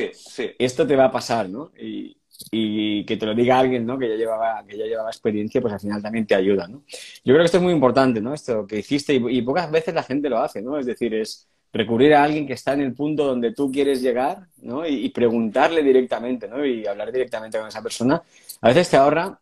[0.57, 1.73] esto te va a pasar, ¿no?
[1.77, 2.15] Y,
[2.51, 3.97] y que te lo diga alguien, ¿no?
[3.97, 6.83] Que ya llevaba, que ya llevaba experiencia, pues al final también te ayuda, ¿no?
[7.23, 8.33] Yo creo que esto es muy importante, ¿no?
[8.33, 10.77] Esto que hiciste y, pocas veces la gente lo hace, ¿no?
[10.77, 14.47] Es decir, es recurrir a alguien que está en el punto donde tú quieres llegar,
[14.61, 14.87] ¿no?
[14.87, 16.65] Y, preguntarle directamente, ¿no?
[16.65, 18.21] Y hablar directamente con esa persona.
[18.61, 19.39] A veces te ahorra,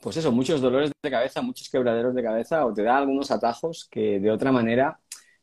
[0.00, 3.88] pues eso, muchos dolores de cabeza, muchos quebraderos de cabeza o te da algunos atajos
[3.90, 4.98] que de otra manera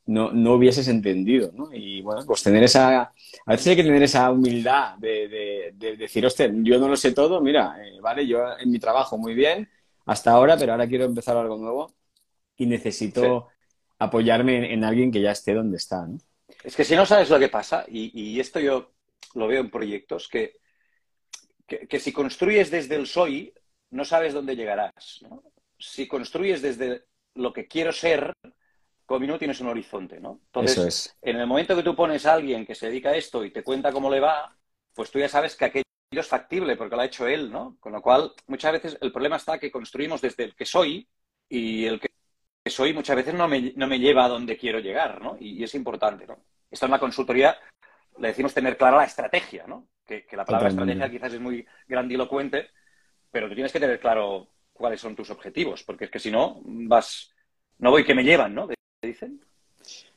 [0.09, 1.69] no, no hubieses entendido, ¿no?
[1.71, 6.49] Y bueno, pues tener esa, a veces hay que tener esa humildad de, decir, hostia,
[6.51, 9.69] yo no lo sé todo, mira, eh, vale, yo en mi trabajo muy bien
[10.07, 11.93] hasta ahora, pero ahora quiero empezar algo nuevo
[12.57, 13.49] y necesito
[13.99, 16.17] apoyarme en, alguien que ya esté donde está, ¿no?
[16.63, 18.93] Es que si no sabes lo que pasa, y, esto yo
[19.35, 20.57] lo veo en proyectos, que,
[21.67, 23.53] que, si construyes desde el soy,
[23.91, 25.43] no sabes dónde llegarás, ¿no?
[25.77, 27.03] Si construyes desde
[27.35, 28.33] lo que quiero ser,
[29.09, 30.39] como tienes un horizonte, ¿no?
[30.45, 33.49] Entonces, en el momento que tú pones a alguien que se dedica a esto y
[33.49, 34.55] te cuenta cómo le va,
[34.93, 37.75] pues tú ya sabes que aquello es factible porque lo ha hecho él, ¿no?
[37.79, 41.09] Con lo cual, muchas veces el problema está que construimos desde el que soy
[41.49, 42.09] y el que
[42.67, 45.37] soy muchas veces no me, no me lleva a donde quiero llegar, ¿no?
[45.39, 46.37] Y, es importante, ¿no?
[46.69, 47.57] Esto en la consultoría
[48.19, 49.87] le decimos tener clara la estrategia, ¿no?
[50.05, 52.69] Que, la palabra estrategia quizás es muy grandilocuente,
[53.31, 56.61] pero tú tienes que tener claro cuáles son tus objetivos, porque es que si no,
[56.63, 57.33] vas,
[57.79, 58.67] no voy que me llevan, ¿no?
[59.07, 59.39] Dicen?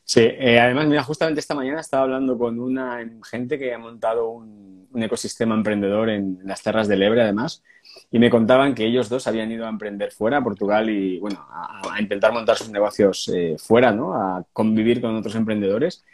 [0.05, 4.29] Sí, eh, además, mira, justamente esta mañana estaba hablando con una gente que ha montado
[4.31, 7.62] un, ecosistema emprendedor en las tierras del Ebre, además,
[8.11, 11.47] y me contaban que ellos dos habían ido a emprender fuera, a Portugal, y bueno,
[11.51, 14.12] a, intentar montar sus negocios eh, fuera, ¿no?
[14.12, 16.05] A convivir con otros emprendedores.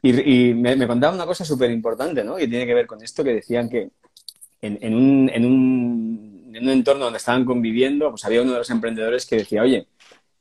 [0.00, 2.38] Y, me, me, contaban una cosa súper importante, ¿no?
[2.38, 3.90] Y tiene que ver con esto que decían que
[4.62, 8.58] en, en, un, en, un, en un entorno donde estaban conviviendo, pues había uno de
[8.58, 9.86] los emprendedores que decía, oye,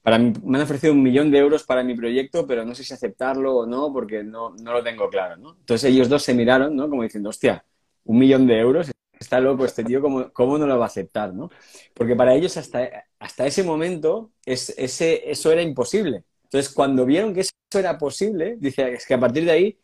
[0.04, 2.84] para mí, me han ofrecido un millón de euros para mi proyecto, pero no sé
[2.84, 5.56] si aceptarlo o no, porque no, no lo tengo claro, ¿no?
[5.58, 6.90] Entonces ellos dos se miraron, ¿no?
[6.90, 7.66] Como diciendo, hostia,
[8.04, 11.34] un millón de euros, está loco este tío, ¿cómo, cómo no lo va a aceptar,
[11.34, 11.50] ¿no?
[11.94, 16.26] Porque para ellos hasta, hasta ese momento es, ese, eso era imposible.
[16.44, 19.80] Entonces, cuando vieron que eso era posible, dice, es que a partir de ahí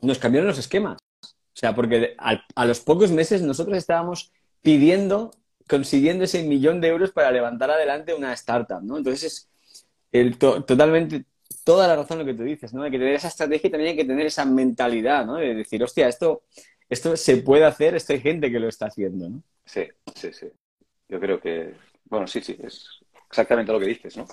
[0.00, 0.98] nos cambiaron los esquemas.
[1.22, 5.30] O sea, porque a, a los pocos meses nosotros estábamos pidiendo,
[5.66, 8.98] consiguiendo ese millón de euros para levantar adelante una startup, ¿no?
[8.98, 9.53] Entonces es
[10.14, 11.24] el totalmente
[11.64, 12.82] toda la razón lo que tú dices, ¿no?
[12.82, 15.36] Hay que tener esa estrategia y también hay que tener esa mentalidad, ¿no?
[15.36, 16.44] De decir, hostia, esto,
[16.88, 19.42] esto se puede hacer, esto hay gente que lo está haciendo, ¿no?
[19.64, 19.82] Sí,
[20.14, 20.46] sí, sí.
[21.08, 21.74] Yo creo que,
[22.04, 22.86] bueno, sí, sí, es
[23.28, 24.26] exactamente lo que dices, ¿no?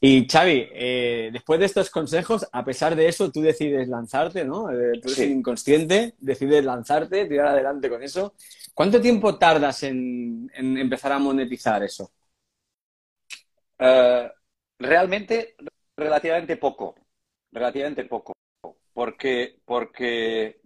[0.00, 4.70] Y Xavi, eh, después de estos consejos, a pesar de eso, tú decides lanzarte, ¿no?
[4.70, 8.34] Eh, tú eres inconsciente, decides lanzarte, tirar adelante con eso.
[8.74, 12.12] ¿Cuánto tiempo tardas en, empezar a monetizar eso?
[13.80, 14.28] Uh,
[14.78, 15.56] Realmente,
[15.96, 16.94] relativamente poco.
[17.50, 18.32] Relativamente poco.
[18.92, 20.60] Porque, porque,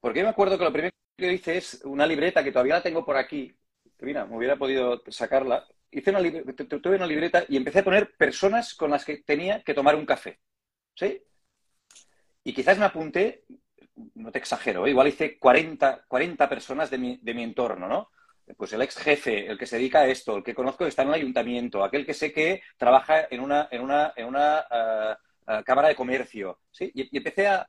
[0.00, 3.04] porque me acuerdo que lo primero que hice es una libreta que todavía la tengo
[3.04, 3.56] por aquí.
[4.00, 5.66] Mira, me hubiera podido sacarla.
[5.90, 9.74] Hice una, tuve una libreta y empecé a poner personas con las que tenía que
[9.74, 10.40] tomar un café.
[10.94, 11.22] ¿Sí?
[12.44, 13.44] Y quizás me apunté,
[14.14, 14.90] no te exagero, ¿eh?
[14.90, 18.10] igual hice 40, 40 personas de mi, de mi entorno, ¿no?
[18.56, 21.02] Pues el ex jefe, el que se dedica a esto, el que conozco que está
[21.02, 25.16] en el ayuntamiento, aquel que sé que trabaja en una, en una, en una eh,
[25.48, 26.60] eh, cámara de comercio.
[26.70, 26.90] ¿sí?
[26.94, 27.68] Y, empecé a,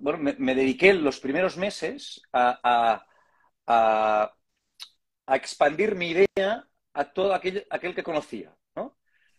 [0.00, 3.04] bueno, me, dediqué los primeros meses a,
[3.66, 4.34] a,
[5.34, 8.54] expandir mi idea a todo aquel, aquel que conocía.
[8.76, 8.98] ¿no?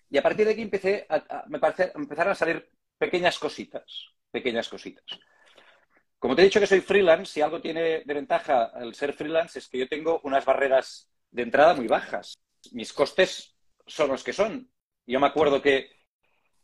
[0.10, 4.70] Y a partir de aquí empecé a, me parece, empezaron a salir pequeñas cositas, pequeñas
[4.70, 5.06] cositas.
[6.24, 9.60] Como te he dicho que soy freelance, si algo tiene de ventaja el ser freelance
[9.60, 12.38] es que yo tengo unas barreras de entrada muy bajas.
[12.72, 14.72] Mis costes son los que son.
[15.06, 15.90] Yo me acuerdo que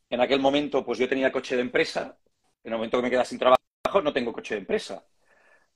[0.09, 2.17] en aquel momento pues yo tenía coche de empresa,
[2.63, 3.59] en el momento que me quedé sin trabajo
[4.01, 5.05] no tengo coche de empresa.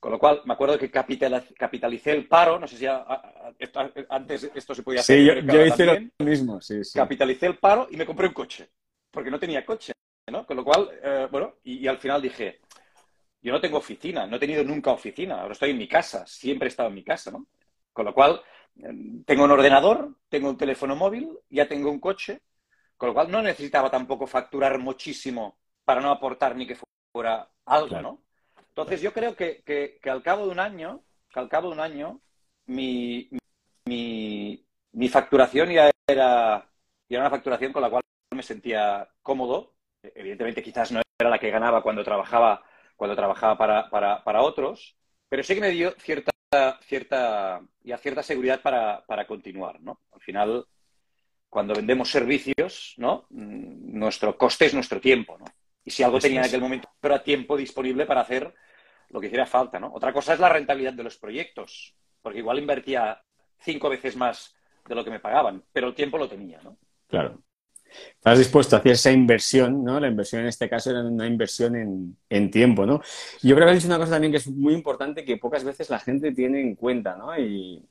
[0.00, 2.86] Con lo cual, me acuerdo que capitalicé el paro, no sé si
[4.08, 5.42] antes esto se podía hacer.
[5.42, 8.66] Sí, yo, hice lo mismo, sí, Capitalicé el paro y me compré un coche,
[9.10, 9.92] porque no tenía coche,
[10.32, 10.46] ¿no?
[10.46, 12.60] Con lo cual, eh, bueno, y, al final dije,
[13.44, 16.66] yo no tengo oficina, no he tenido nunca oficina, ahora estoy en mi casa, siempre
[16.66, 17.46] he estado en mi casa, ¿no?
[17.92, 18.40] Con lo cual,
[18.78, 22.40] em, tengo un ordenador, tengo un teléfono móvil, ya tengo un coche,
[22.96, 26.78] con lo cual no necesitaba tampoco facturar muchísimo para no aportar ni que
[27.12, 28.22] fuera algo, ¿no?
[28.70, 31.80] Entonces yo creo que, que, al cabo de un año, que al cabo de un
[31.80, 32.20] año,
[32.64, 33.28] mi,
[33.84, 36.66] mi, mi facturación ya era,
[37.08, 38.02] ya era una facturación con la cual
[38.34, 39.74] me sentía cómodo.
[40.02, 42.64] Evidentemente quizás no era la que ganaba cuando trabajaba
[42.96, 44.96] cuando trabajaba para, para, para otros,
[45.28, 46.30] pero sí que me dio cierta,
[46.82, 50.00] cierta, ya cierta seguridad para, para continuar, ¿no?
[50.12, 50.66] Al final,
[51.48, 53.26] cuando vendemos servicios, ¿no?
[53.30, 55.44] Mm, nuestro coste es nuestro tiempo, ¿no?
[55.84, 58.54] Y si algo tenía en aquel momento era tiempo disponible para hacer
[59.10, 59.92] lo que hiciera falta, ¿no?
[59.92, 63.22] Otra cosa es la rentabilidad de los proyectos, porque igual invertía
[63.58, 64.54] cinco veces más
[64.86, 66.78] de lo que me pagaban, pero el tiempo lo tenía, ¿no?
[67.08, 67.42] Claro.
[68.16, 70.00] Estás dispuesto a hacer esa inversión, ¿no?
[70.00, 73.00] La inversión en este caso era una inversión en, en tiempo, ¿no?
[73.42, 75.98] Yo creo que es una cosa también que es muy importante que pocas veces la
[75.98, 77.38] gente tiene en cuenta, ¿no?
[77.38, 77.82] Y,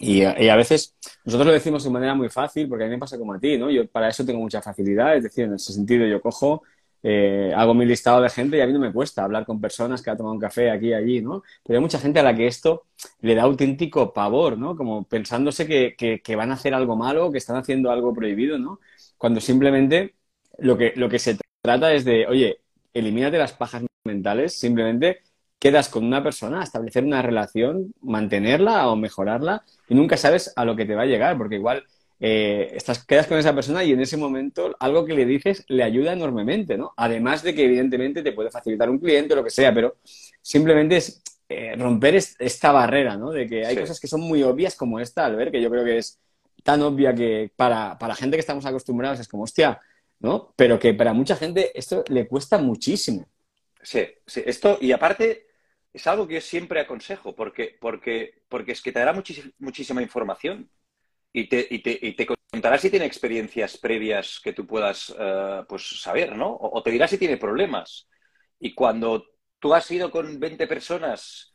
[0.00, 3.18] y, a veces nosotros lo decimos de manera muy fácil, porque a mí me pasa
[3.18, 3.70] como a ti, ¿no?
[3.70, 6.62] Yo para eso tengo mucha facilidad, es decir, en ese sentido yo cojo,
[7.02, 10.02] eh, hago mi listado de gente y a mí no me cuesta hablar con personas
[10.02, 11.42] que ha tomado un café aquí y allí, ¿no?
[11.64, 12.86] Pero hay mucha gente a la que esto
[13.20, 14.76] le da auténtico pavor, ¿no?
[14.76, 18.80] Como pensándose que, que van a hacer algo malo, que están haciendo algo prohibido, ¿no?
[19.18, 20.14] Cuando simplemente
[20.58, 22.60] lo que, lo que se trata es de, oye,
[22.94, 25.20] elimínate las pajas mentales, simplemente
[25.58, 30.76] quedas con una persona, establecer una relación, mantenerla o mejorarla y nunca sabes a lo
[30.76, 31.84] que te va a llegar, porque igual
[32.20, 35.82] eh, estás, quedas con esa persona y en ese momento algo que le dices le
[35.82, 36.92] ayuda enormemente, ¿no?
[36.96, 39.96] Además de que evidentemente te puede facilitar un cliente o lo que sea, pero
[40.40, 43.30] simplemente es eh, romper esta barrera, ¿no?
[43.30, 45.84] De que hay cosas que son muy obvias como esta, al ver, que yo creo
[45.84, 46.18] que es
[46.68, 49.80] tan obvia que para, para gente que estamos acostumbrados es como, hostia,
[50.18, 50.52] ¿no?
[50.54, 53.26] Pero que para mucha gente esto le cuesta muchísimo.
[53.80, 54.42] Sí, sí.
[54.44, 55.46] Esto, y aparte,
[55.94, 60.70] es algo que siempre aconsejo, porque, porque, porque es que te dará muchísima información
[61.32, 65.64] y te, y, te, y te, contará si tiene experiencias previas que tú puedas uh,
[65.66, 66.54] pues saber, ¿no?
[66.54, 68.10] O, te dirá si tiene problemas.
[68.60, 69.24] Y cuando
[69.58, 71.54] tú has ido con 20 personas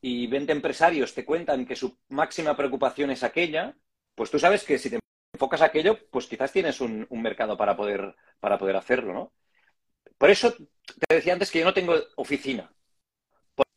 [0.00, 3.74] y 20 empresarios te cuentan que su máxima preocupación es aquella,
[4.14, 4.98] pues tú sabes que si te
[5.32, 9.32] enfocas a aquello, pues quizás tienes un, un mercado para poder, para poder hacerlo, ¿no?
[10.18, 12.72] Por eso te decía antes que yo no tengo oficina.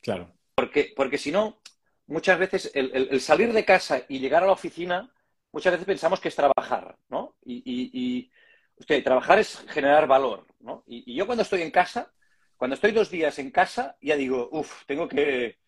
[0.02, 0.32] claro.
[0.56, 1.60] Porque, porque si no,
[2.08, 5.14] muchas veces el, el, el, salir de casa y llegar a la oficina,
[5.52, 7.36] muchas veces pensamos que es trabajar, ¿no?
[7.44, 8.32] Y, y, y
[8.78, 10.84] usted, trabajar es generar valor, ¿no?
[10.88, 12.14] Y, y, yo cuando estoy en casa,
[12.58, 15.60] cuando estoy dos días en casa, ya digo, uff, tengo que,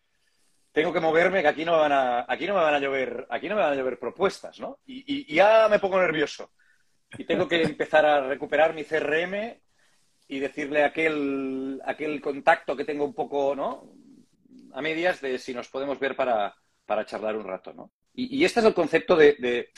[0.78, 3.26] tengo que moverme, que aquí no me van a, aquí no me van a llover,
[3.32, 4.78] aquí no me van a llover propuestas, ¿no?
[4.86, 6.52] Y, ya me pongo nervioso.
[7.18, 9.60] Y tengo que empezar a recuperar mi CRM
[10.28, 13.92] y decirle aquel, aquel contacto que tengo un poco, ¿no?
[14.74, 17.92] A medias de si nos podemos ver para, para charlar un rato, ¿no?
[18.14, 19.72] Y, y, este es el concepto de, de,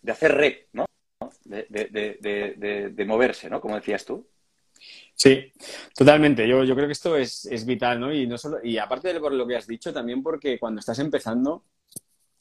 [0.00, 0.86] de hacer red, ¿no?
[1.44, 3.60] De, de, moverse, ¿no?
[3.60, 4.28] Como decías tú.
[5.14, 5.52] Sí,
[5.96, 6.48] totalmente.
[6.48, 8.12] Yo, yo creo que esto es, es, vital, ¿no?
[8.12, 10.98] Y, no solo, y aparte de por lo que has dicho, también porque cuando estás
[10.98, 11.64] empezando,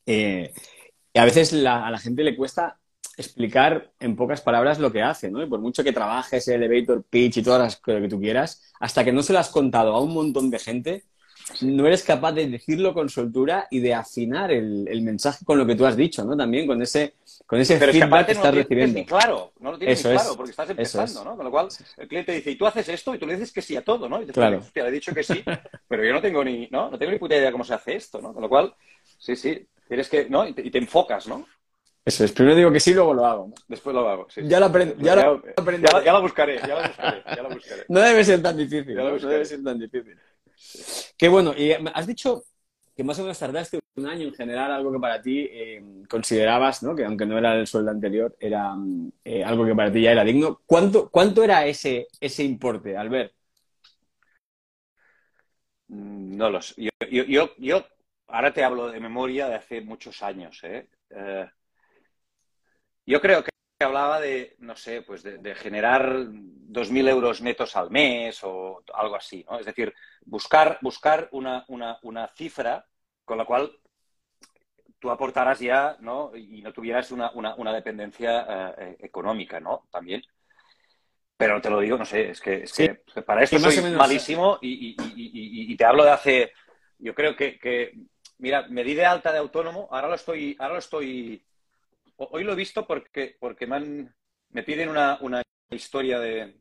[0.06, 0.52] eh,
[1.14, 2.80] a veces la, a la gente le cuesta
[3.18, 5.44] explicar en pocas palabras lo que hace, ¿no?
[5.44, 8.62] Y por mucho que trabajes el elevator pitch y todas las cosas que tú quieras,
[8.80, 11.06] hasta que no se lo has contado a un montón de gente,
[11.62, 15.66] no eres capaz de decirlo con soltura y de afinar el, el mensaje con lo
[15.66, 16.36] que tú has dicho, ¿no?
[16.38, 17.14] También con ese,
[17.46, 19.00] con ese Pero feedback es que, que estás no recibiendo.
[19.00, 20.22] Ni claro, no lo tienes Eso ni es.
[20.22, 21.26] claro, porque estás empezando, es.
[21.26, 21.36] ¿no?
[21.36, 23.62] Con lo cual, el cliente dice, y tú haces esto, y tú le dices que
[23.62, 24.22] sí a todo, ¿no?
[24.22, 24.60] Y te Claro.
[24.60, 25.44] hostia, le he dicho que sí,
[25.88, 26.90] pero yo no tengo ni, ¿no?
[26.90, 28.34] No tengo ni puta idea cómo se hace esto, ¿no?
[28.34, 28.74] Con lo cual,
[29.18, 30.48] sí, sí, tienes que, ¿no?
[30.48, 31.46] Y te, y te enfocas, ¿no?
[32.04, 32.32] Eso es.
[32.32, 33.48] Primero digo que sí, luego lo hago.
[33.50, 33.54] ¿no?
[33.68, 34.28] Después lo hago.
[34.30, 34.60] sí, Ya sí.
[34.62, 35.88] lo aprendo- ya lo aprendo.
[35.92, 37.86] ya, ya la buscaré, ya la buscaré, ya la buscaré.
[37.90, 38.96] No debe ser tan difícil.
[38.96, 39.28] Ya lo ¿no?
[39.28, 40.18] Debe ser tan difícil.
[41.18, 41.54] Qué bueno.
[41.56, 42.44] Y eh, has dicho
[42.96, 46.84] que más o menos tardaste un año en generar algo que para ti eh, considerabas,
[46.84, 46.96] ¿no?
[46.96, 48.74] Que aunque no era el sueldo anterior, era
[49.24, 50.62] eh, algo que para ti ya era digno.
[50.66, 53.34] ¿Cuánto, cuánto era ese, ese importe, Albert?
[55.88, 56.74] Mm, No lo sé.
[56.78, 57.86] Yo, yo, yo, yo
[58.28, 60.62] ahora te hablo de memoria de hace muchos años,
[63.06, 63.52] yo creo que
[63.84, 69.16] hablaba de, no sé, pues de, de generar 2.000 euros netos al mes o algo
[69.16, 69.60] así, ¿no?
[69.60, 69.94] Es decir,
[70.26, 72.86] buscar, buscar una, una, una cifra
[73.26, 73.72] con la cual
[75.00, 76.32] tú aportaras ya, ¿no?
[76.36, 79.88] Y no tuvieras una, una, una dependencia eh, económica, ¿no?
[79.92, 80.22] También.
[81.38, 82.88] Pero te lo digo, no sé, es que, es Sí.
[82.88, 86.54] que que para esto soy malísimo y, y- y- te hablo de hace,
[87.00, 87.94] yo creo que, que,
[88.38, 91.44] mira, me di de alta de autónomo, ahora lo estoy, ahora lo estoy,
[92.32, 94.16] hoy lo he visto porque, porque me, han-
[94.50, 96.60] me piden una, una historia de,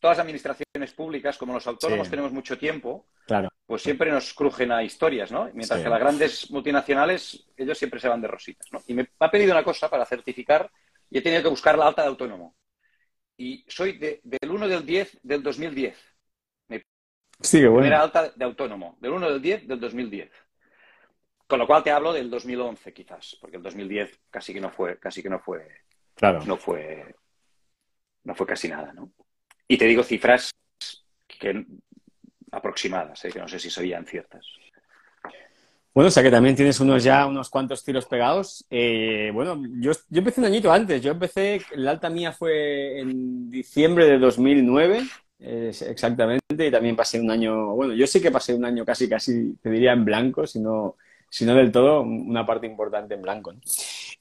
[0.00, 2.10] todas las administraciones públicas, como los autónomos Sí.
[2.10, 3.48] tenemos mucho tiempo, Claro.
[3.64, 5.44] pues siempre nos crujen a historias, ¿no?
[5.54, 5.84] Mientras Sí.
[5.84, 8.82] que las grandes multinacionales, ellos siempre se van de rositas, ¿no?
[8.86, 10.70] Y me ha pedido una cosa para certificar
[11.10, 12.54] y he tenido que buscar la alta de autónomo.
[13.38, 15.96] Y soy de- del 1 del 10 del 2010.
[17.40, 17.96] Sí, qué Primera bueno.
[18.02, 18.96] alta de autónomo.
[19.00, 20.30] Del 1 del 10 del 2010.
[21.46, 24.98] Con lo cual te hablo del 2011 quizás, porque el 2010 casi que no fue,
[24.98, 25.66] casi que no fue,
[26.14, 26.44] Claro.
[26.44, 27.14] no fue,
[28.24, 29.12] no fue casi nada, ¿no?
[29.68, 30.50] Y te digo cifras
[31.26, 31.64] que
[32.50, 33.30] aproximadas, ¿eh?
[33.30, 34.46] que no sé si serían ciertas.
[35.94, 38.66] Bueno, o sea que también tienes unos ya unos cuantos tiros pegados.
[38.68, 41.00] Eh, bueno, yo, yo empecé un añito antes.
[41.00, 45.02] Yo empecé, la alta mía fue en diciembre de 2009,
[45.38, 49.08] eh, exactamente, y también pasé un año, bueno, yo sí que pasé un año casi,
[49.08, 50.96] casi, te diría en blanco, si no,
[51.28, 53.52] si no del todo, una parte importante en blanco.
[53.52, 53.60] ¿no?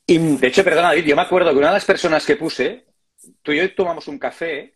[0.08, 2.86] Y, De hecho, perdona, David, yo me acuerdo que una de las personas que puse,
[3.41, 4.76] tú y yo tomamos un café,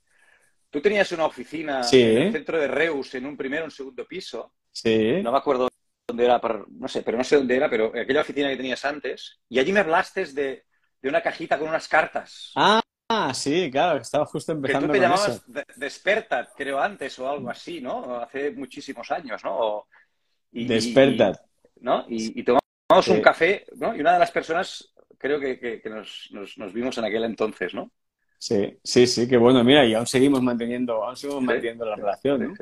[0.70, 2.02] tú tenías una oficina Sí.
[2.02, 5.38] en el centro de Reus, en un primero o un segundo piso, sí, no me
[5.38, 5.68] acuerdo
[6.08, 9.40] dónde era, no sé, pero no sé dónde era, pero aquella oficina que tenías antes,
[9.50, 10.66] y allí me hablaste de,
[11.02, 12.52] de una cajita con unas cartas.
[12.56, 12.82] ah,
[13.34, 15.44] sí, claro, estaba justo que empezando tú te con llamabas eso.
[15.48, 18.16] De- Despertad, creo antes, o algo así, ¿no?
[18.20, 19.58] Hace muchísimos años, ¿no?
[19.58, 19.88] O-
[20.52, 21.36] y- y- Despertad.
[21.80, 22.06] Y- ¿no?
[22.10, 22.62] Y, y tomamos
[23.06, 23.12] Sí.
[23.12, 23.96] un café, ¿no?
[23.96, 27.24] Y una de las personas, creo que, que- que nos, nos- nos vimos en aquel
[27.24, 27.92] entonces, ¿no?
[28.38, 31.46] Sí, sí, sí, qué bueno, mira, y aún seguimos manteniendo, aún seguimos Sí.
[31.48, 32.56] manteniendo la relación.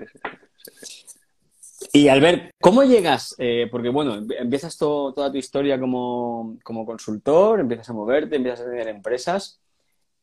[1.94, 3.36] Y Albert, ¿cómo llegas?
[3.38, 8.36] Eh, porque bueno, em- empiezas to- toda tu historia como, como consultor, empiezas a moverte,
[8.38, 9.62] empiezas a tener empresas.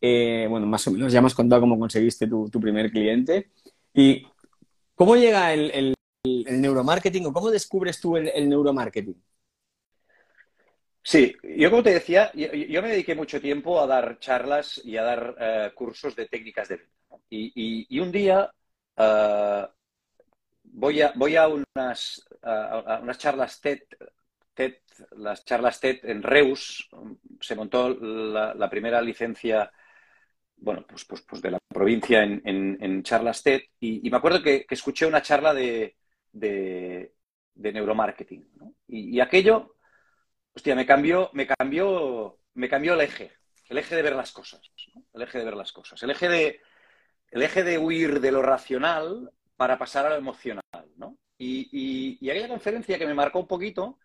[0.00, 3.50] Eh, bueno, más o menos ya me has contado cómo conseguiste tu, tu primer cliente.
[3.94, 4.26] ¿Y
[4.96, 5.94] cómo llega el, el-
[6.24, 9.22] el neuromarketing o cómo descubres tú el, neuromarketing?
[11.02, 14.96] Sí, yo como te decía, yo, yo me dediqué mucho tiempo a dar charlas y
[14.96, 16.92] a dar eh, cursos de técnicas de venta.
[17.28, 18.50] Y, un día
[18.96, 19.66] eh,
[20.62, 23.80] voy a, voy a unas, a, unas charlas TED,
[24.54, 24.76] TED,
[25.18, 26.88] las charlas TED en Reus,
[27.38, 29.70] se montó la, primera licencia,
[30.56, 34.64] bueno, pues, pues, pues de la provincia en, en- charlas TED, y, me acuerdo que
[34.70, 35.96] escuché una charla de,
[36.34, 37.14] de,
[37.54, 38.46] de neuromarketing.
[38.88, 39.76] Y, aquello,
[40.54, 43.32] hostia, me cambió, me cambió, me cambió el eje,
[43.68, 44.60] el eje de ver las cosas,
[45.12, 46.60] el eje de ver las cosas, el eje de,
[47.30, 50.62] el eje de huir de lo racional para pasar a lo emocional.
[51.36, 53.98] Y, y, aquella conferencia que me marcó un poquito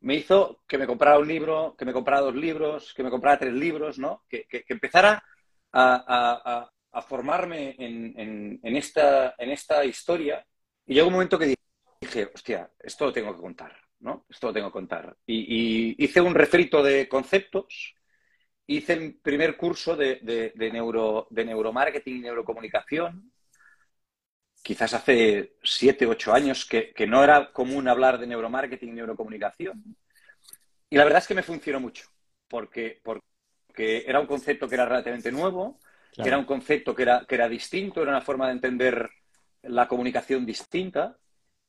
[0.00, 3.38] me hizo que me comprara un libro, que me comprara dos libros, que me comprara
[3.38, 4.24] tres libros, ¿no?
[4.28, 5.22] que, que, empezara
[5.72, 10.44] a, a, formarme en, en, esta, en esta historia.
[10.86, 11.59] Y llegó un momento que dije,
[12.34, 14.26] hostia, esto lo tengo que contar, ¿no?
[14.28, 15.16] Esto lo tengo que contar.
[15.26, 17.94] Y, hice un refrito de conceptos,
[18.66, 23.32] hice el primer curso de, de, neuro, de neuromarketing y neurocomunicación,
[24.62, 29.96] quizás hace siete, ocho años, que, que, no era común hablar de neuromarketing y neurocomunicación.
[30.88, 32.06] Y la verdad es que me funcionó mucho,
[32.48, 35.78] porque, porque era un concepto que era relativamente nuevo,
[36.12, 39.10] que era un concepto que era, que era distinto, era una forma de entender
[39.62, 41.16] la comunicación distinta.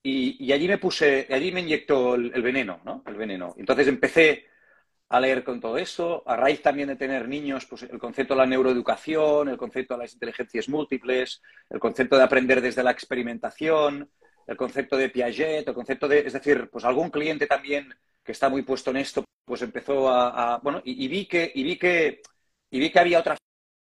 [0.03, 3.03] Y, allí me puse, allí me inyectó el, veneno, ¿no?
[3.05, 3.53] El veneno.
[3.57, 4.45] Entonces empecé
[5.09, 8.39] a leer con todo eso, a raíz también de tener niños, pues el concepto de
[8.39, 14.09] la neuroeducación, el concepto de las inteligencias múltiples, el concepto de aprender desde la experimentación,
[14.47, 17.93] el concepto de Piaget, el concepto de, es decir, pues algún cliente también
[18.23, 21.77] que está muy puesto en esto, pues empezó a, bueno, y, vi que, y vi
[21.77, 22.21] que,
[22.69, 23.37] y vi que había otra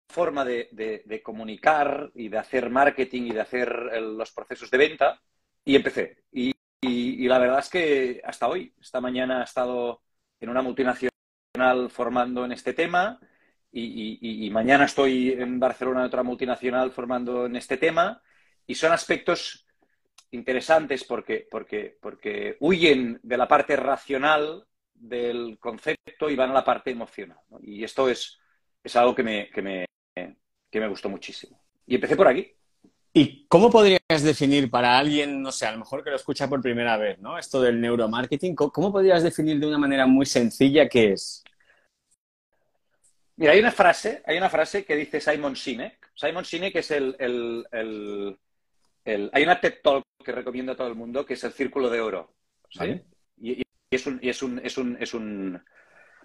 [0.10, 3.70] forma de, comunicar y de hacer marketing y de hacer
[4.02, 5.22] los procesos de venta
[5.66, 6.18] y empecé.
[6.32, 10.02] Y, la verdad es que hasta hoy, esta mañana he estado
[10.40, 13.20] en una multinacional formando en este tema
[13.72, 18.22] y, mañana estoy en Barcelona en otra multinacional formando en este tema
[18.66, 19.68] y son aspectos
[20.32, 26.64] interesantes porque, porque, porque huyen de la parte racional del concepto y van a la
[26.64, 27.40] parte emocional.
[27.62, 28.40] Y esto es,
[28.84, 29.86] es algo que me, que, me,
[30.16, 31.62] que me gustó muchísimo.
[31.86, 32.59] Y empecé por aquí.
[33.20, 36.62] ¿Y cómo podrías definir para alguien, no sé, a lo mejor que lo escucha por
[36.62, 37.38] primera vez, ¿no?
[37.38, 41.44] Esto del neuromarketing, ¿cómo, podrías definir de una manera muy sencilla qué es?
[43.36, 46.12] Mira, hay una frase, hay una frase que dice Simon Sinek.
[46.16, 48.38] Simon Sinek es el, el,
[49.04, 51.90] el, hay una TED Talk que recomiendo a todo el mundo que es el Círculo
[51.90, 52.34] de Oro.
[52.70, 53.02] ¿sí?
[53.36, 53.62] Y,
[53.92, 55.62] es un, y es un, es un, es un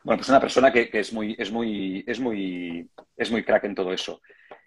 [0.04, 3.74] bueno, pues una persona que, es muy, es muy, es muy, es muy crack en
[3.74, 4.20] todo eso.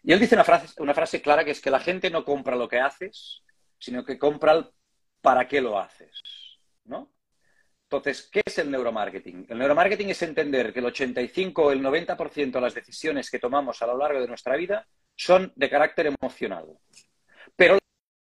[0.04, 2.56] Y él dice una frase, una frase clara que es que la gente no compra
[2.56, 3.44] lo que haces,
[3.78, 4.66] sino que compra el
[5.22, 6.22] para qué lo haces.
[6.86, 7.14] ¿no?
[7.84, 9.46] Entonces, ¿qué es el neuromarketing?
[9.50, 13.82] El neuromarketing es entender que el 85 o el 90% de las decisiones que tomamos
[13.82, 16.66] a lo largo de nuestra vida son de carácter emocional,
[17.56, 17.78] pero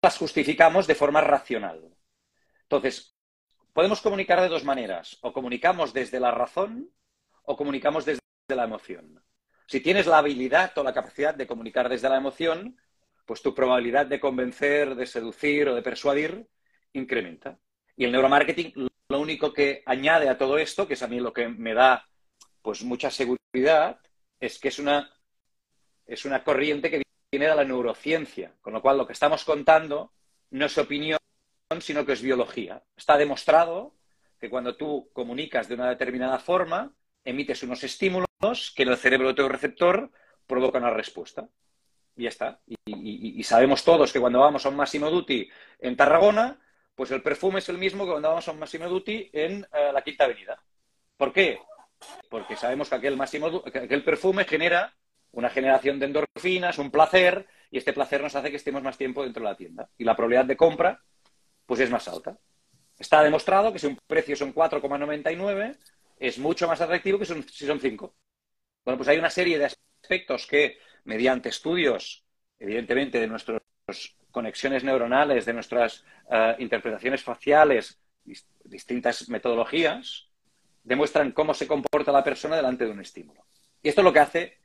[0.02, 1.82] las justificamos de forma racional.
[2.62, 3.14] Entonces,
[3.72, 5.18] podemos comunicar de dos maneras.
[5.22, 6.90] O comunicamos desde la razón
[7.44, 9.22] o comunicamos desde la emoción.
[9.66, 12.76] Si tienes la habilidad o la capacidad de comunicar desde la emoción,
[13.24, 16.46] pues tu probabilidad de convencer, de seducir o de persuadir
[16.92, 17.58] incrementa.
[17.96, 21.32] Y el neuromarketing lo único que añade a todo esto, que es a mí lo
[21.32, 22.06] que me da
[22.62, 24.00] pues mucha seguridad,
[24.40, 25.10] es que es una,
[26.06, 30.12] es una corriente que viene de la neurociencia, con lo cual lo que estamos contando
[30.50, 31.18] no es opinión,
[31.80, 32.82] sino que es biología.
[32.96, 33.94] Está demostrado
[34.38, 36.92] que cuando tú comunicas de una determinada forma,
[37.24, 38.26] emites unos estímulos
[38.74, 40.10] que en el cerebro de tu receptor
[40.46, 41.48] provocan una respuesta.
[42.16, 42.60] Y ya está.
[42.84, 45.48] Y, sabemos todos que cuando vamos a un Massimo Dutti
[45.78, 46.60] en Tarragona,
[46.94, 49.92] pues el perfume es el mismo que cuando vamos a un Massimo Dutti en eh,
[49.92, 50.62] la Quinta Avenida.
[51.16, 51.58] ¿Por qué?
[52.28, 54.94] Porque sabemos que aquel, Massimo, que aquel perfume genera
[55.30, 59.22] una generación de endorfinas, un placer, y este placer nos hace que estemos más tiempo
[59.22, 59.88] dentro de la tienda.
[59.96, 61.02] Y la probabilidad de compra,
[61.66, 62.38] pues es más alta.
[62.98, 65.76] Está demostrado que si un precio son 4,99,
[66.18, 68.14] es mucho más atractivo que si son 5.
[68.84, 72.24] Bueno, pues hay una serie de aspectos que, mediante estudios,
[72.58, 73.62] evidentemente, de nuestras
[74.30, 77.98] conexiones neuronales, de nuestras eh, interpretaciones faciales,
[78.64, 80.28] distintas metodologías,
[80.82, 83.44] demuestran cómo se comporta la persona delante de un estímulo.
[83.82, 84.58] Y esto es lo que hace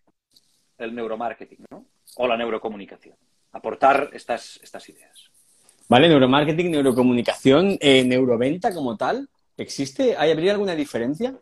[0.78, 1.88] el neuromarketing, ¿no?
[2.18, 3.16] O la neurocomunicación.
[3.52, 5.27] Aportar estas, estas ideas.
[5.90, 9.30] Vale, neuromarketing, neurocomunicación, eh, neuroventa como tal.
[9.56, 10.18] ¿Existe?
[10.18, 11.34] ¿Hay, ¿Habría alguna diferencia?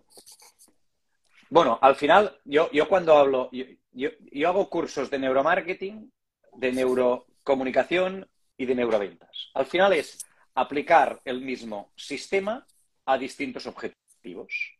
[1.50, 4.10] Bueno, al final, yo, yo cuando hablo, yo,
[4.48, 6.12] hago cursos de neuromarketing,
[6.58, 9.50] de neurocomunicación y de neuroventas.
[9.56, 10.24] Al final es
[10.54, 12.68] aplicar el mismo sistema
[13.06, 14.78] a distintos objetivos.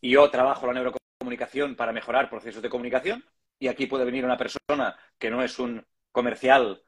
[0.00, 3.24] Y yo trabajo la neurocomunicación para mejorar procesos de comunicación.
[3.60, 6.82] Y aquí puede venir una persona que no es un comercial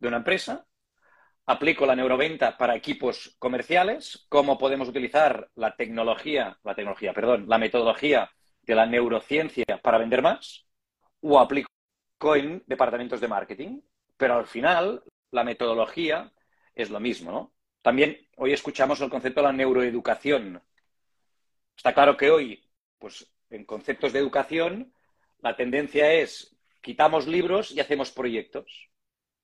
[0.00, 0.66] de una empresa
[1.46, 7.58] aplico la neuroventa para equipos comerciales, cómo podemos utilizar la tecnología, la tecnología, perdón, la
[7.58, 8.30] metodología
[8.62, 10.66] de la neurociencia para vender más,
[11.20, 11.68] o aplico
[12.34, 13.80] en departamentos de marketing,
[14.16, 16.32] pero al final la metodología
[16.74, 17.54] es lo mismo, ¿no?
[17.84, 20.62] también hoy escuchamos el concepto de la neuroeducación.
[21.76, 22.66] Está claro que hoy,
[22.98, 24.94] pues en conceptos de educación,
[25.42, 28.88] la tendencia es quitamos libros y hacemos proyectos.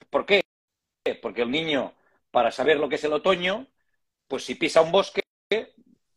[0.09, 0.41] ¿Por qué?
[1.23, 1.95] Porque el niño,
[2.31, 3.67] para saber lo que es el otoño,
[4.29, 5.23] pues si pisa un bosque,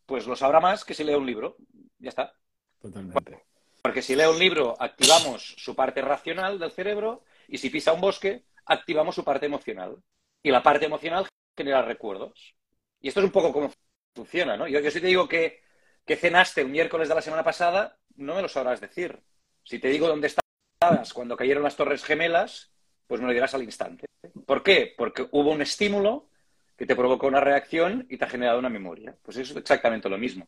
[0.06, 1.56] pues lo sabrá más que si lee un libro.
[2.00, 2.34] Ya está.
[2.82, 3.44] Totalmente.
[3.82, 8.02] Porque si lee un libro, activamos su parte racional del cerebro y si pisa un
[8.02, 9.98] bosque, activamos su parte emocional.
[10.42, 12.56] Y la parte emocional genera recuerdos.
[13.02, 13.72] Y esto es un poco como
[14.16, 14.68] funciona, ¿no?
[14.68, 15.62] Yo, yo si te digo que,
[16.06, 19.22] que cenaste el miércoles de la semana pasada, no me lo sabrás decir.
[19.64, 22.72] Si te digo dónde estabas cuando cayeron las Torres Gemelas,
[23.08, 24.06] pues me lo dirás al instante.
[24.45, 24.93] ¿Por qué?
[24.97, 26.28] Porque hubo un estímulo
[26.76, 29.16] que te provocó una reacción y te ha generado una memoria.
[29.22, 30.47] Pues es exactamente lo mismo.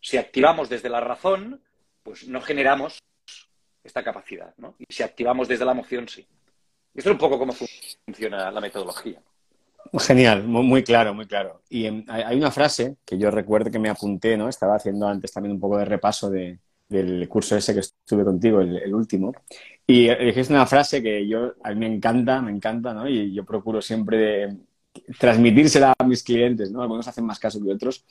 [0.00, 1.62] Si activamos desde la razón,
[2.02, 2.98] pues no generamos
[3.84, 4.54] esta capacidad.
[4.78, 6.26] Y si activamos desde la emoción, sí.
[6.94, 9.22] Esto es un poco cómo funciona la metodología.
[9.98, 11.62] Genial, muy, claro, muy claro.
[11.68, 14.48] Y hay una frase que yo recuerdo que me apunté, ¿no?
[14.48, 16.30] Estaba haciendo antes también un poco de repaso
[16.90, 19.32] del curso ese que estuve contigo, el, último.
[19.86, 23.08] Y dijiste una frase que yo, a mí me encanta, me encanta, ¿no?
[23.08, 24.56] Y yo procuro siempre
[25.18, 26.82] transmitírsela a mis clientes, ¿no?
[26.82, 28.04] Algunos hacen más caso que otros,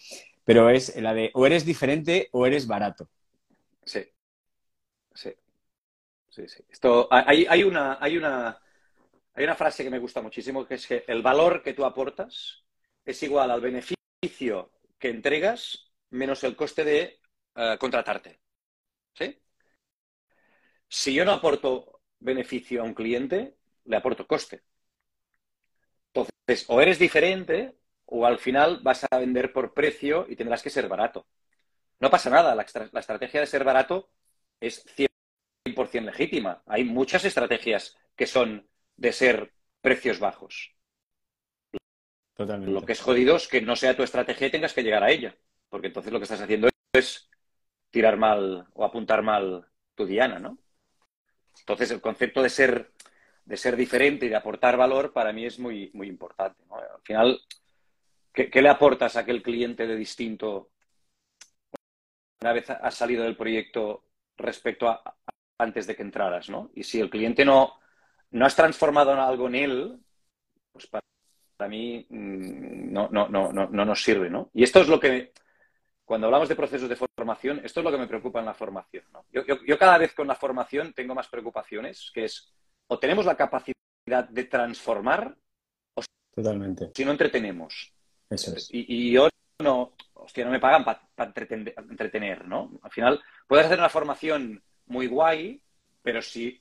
[0.46, 3.10] pero es la de o eres diferente o eres barato.
[3.84, 4.06] Sí,
[5.14, 5.34] sí,
[6.30, 6.64] sí, sí.
[6.70, 8.58] Esto, hay, hay, una, hay, una,
[9.34, 12.64] hay una frase que me gusta muchísimo, que es que el valor que tú aportas
[13.06, 17.20] es igual al beneficio que entregas menos el coste de
[17.56, 18.40] eh, contratarte.
[19.20, 19.38] ¿Sí?
[20.88, 24.64] Si yo no aporto beneficio a un cliente, le aporto coste.
[26.14, 30.70] Entonces, o eres diferente o al final vas a vender por precio y tendrás que
[30.70, 31.28] ser barato.
[32.00, 34.10] No pasa nada, la, estrategia de ser barato
[34.60, 36.64] es 100% legítima.
[36.66, 40.76] Hay muchas estrategias que son de ser precios bajos.
[42.34, 42.72] Totalmente.
[42.72, 45.12] Lo que es jodido es que no sea tu estrategia y tengas que llegar a
[45.12, 47.29] ella, porque entonces lo que estás haciendo es
[47.92, 50.58] tirar mal o apuntar mal tu diana, ¿no?
[51.60, 52.92] Entonces el concepto de ser
[53.50, 56.64] de ser diferente y de aportar valor, para mí es muy, muy importante.
[56.70, 57.42] Al final,
[58.32, 60.70] ¿qué, le aportas a aquel cliente de distinto
[62.42, 64.06] una vez has salido del proyecto
[64.38, 65.02] respecto a
[65.58, 66.48] antes de que entraras?
[66.48, 66.70] ¿no?
[66.76, 67.80] Y si el cliente no,
[68.30, 70.00] no has transformado en algo en él,
[70.72, 74.30] pues para, mí mm, no, no, no, no, no nos sirve.
[74.30, 74.52] ¿no?
[74.54, 75.34] Y esto es lo que,
[76.10, 79.04] cuando hablamos de procesos de formación, esto es lo que me preocupa en la formación.
[79.14, 79.26] ¿no?
[79.32, 82.52] Yo, yo, yo, cada vez con la formación tengo más preocupaciones, que es
[82.88, 85.38] o tenemos la capacidad de transformar
[85.94, 86.02] o
[86.34, 86.90] Totalmente.
[86.96, 87.94] si no entretenemos.
[88.28, 88.70] Eso es.
[88.72, 89.30] Y, yo
[89.60, 91.00] no, hostia, no me pagan para
[91.88, 92.80] entretener, ¿no?
[92.82, 95.62] Al final, puedes hacer una formación muy guay,
[96.02, 96.60] pero si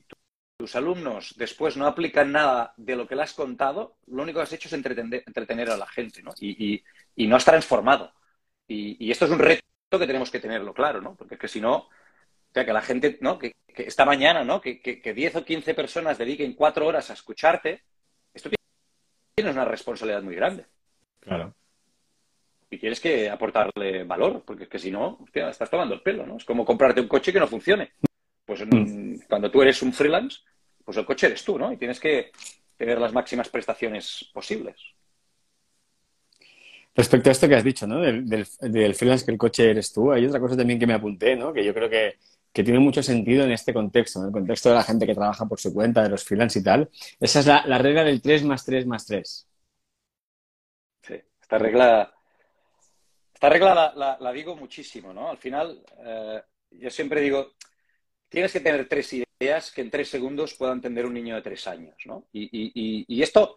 [0.59, 4.42] tus alumnos después no aplican nada de lo que le has contado, lo único que
[4.42, 6.32] has hecho es entretener, a la gente, ¿no?
[6.38, 6.84] Y,
[7.16, 8.12] no has transformado.
[8.69, 11.14] Y, esto es un reto que tenemos que tenerlo claro, ¿no?
[11.16, 11.89] Porque es que si no, o
[12.53, 13.39] sea, que la gente, ¿no?
[13.39, 14.61] Que, esta mañana, ¿no?
[14.61, 17.83] Que, que, 10 o 15 personas dediquen cuatro horas a escucharte,
[18.35, 18.51] esto
[19.35, 20.66] tienes una responsabilidad muy grande.
[21.21, 21.55] Claro.
[22.71, 26.37] Y tienes que aportarle valor, porque es que si no, estás tomando el pelo, ¿no?
[26.37, 27.93] Es como comprarte un coche que no funcione.
[28.45, 29.21] Pues mm.
[29.29, 30.41] cuando tú eres un freelance,
[30.85, 31.73] pues el coche eres tú, ¿no?
[31.73, 32.33] Y tienes que
[32.77, 34.77] tener las máximas prestaciones posibles.
[36.99, 38.01] Respecto a esto que has dicho, ¿no?
[38.01, 38.44] Del,
[38.94, 41.53] freelance que el coche eres tú, hay otra cosa también que me apunté, ¿no?
[41.53, 42.18] Que yo creo que
[42.53, 45.61] tiene mucho sentido en este contexto, en el contexto de la gente que trabaja por
[45.61, 46.90] su cuenta, de los freelance y tal.
[47.20, 49.49] Esa es la, regla del 3 más 3 más 3.
[51.03, 52.12] Sí, esta regla,
[53.32, 55.30] esta regla la, digo muchísimo, ¿no?
[55.30, 56.42] Al final, eh,
[56.72, 57.53] yo siempre digo,
[58.28, 61.66] tienes que tener tres ideas que en tres segundos pueda entender un niño de tres
[61.68, 62.26] años, ¿no?
[62.32, 63.57] Y, esto,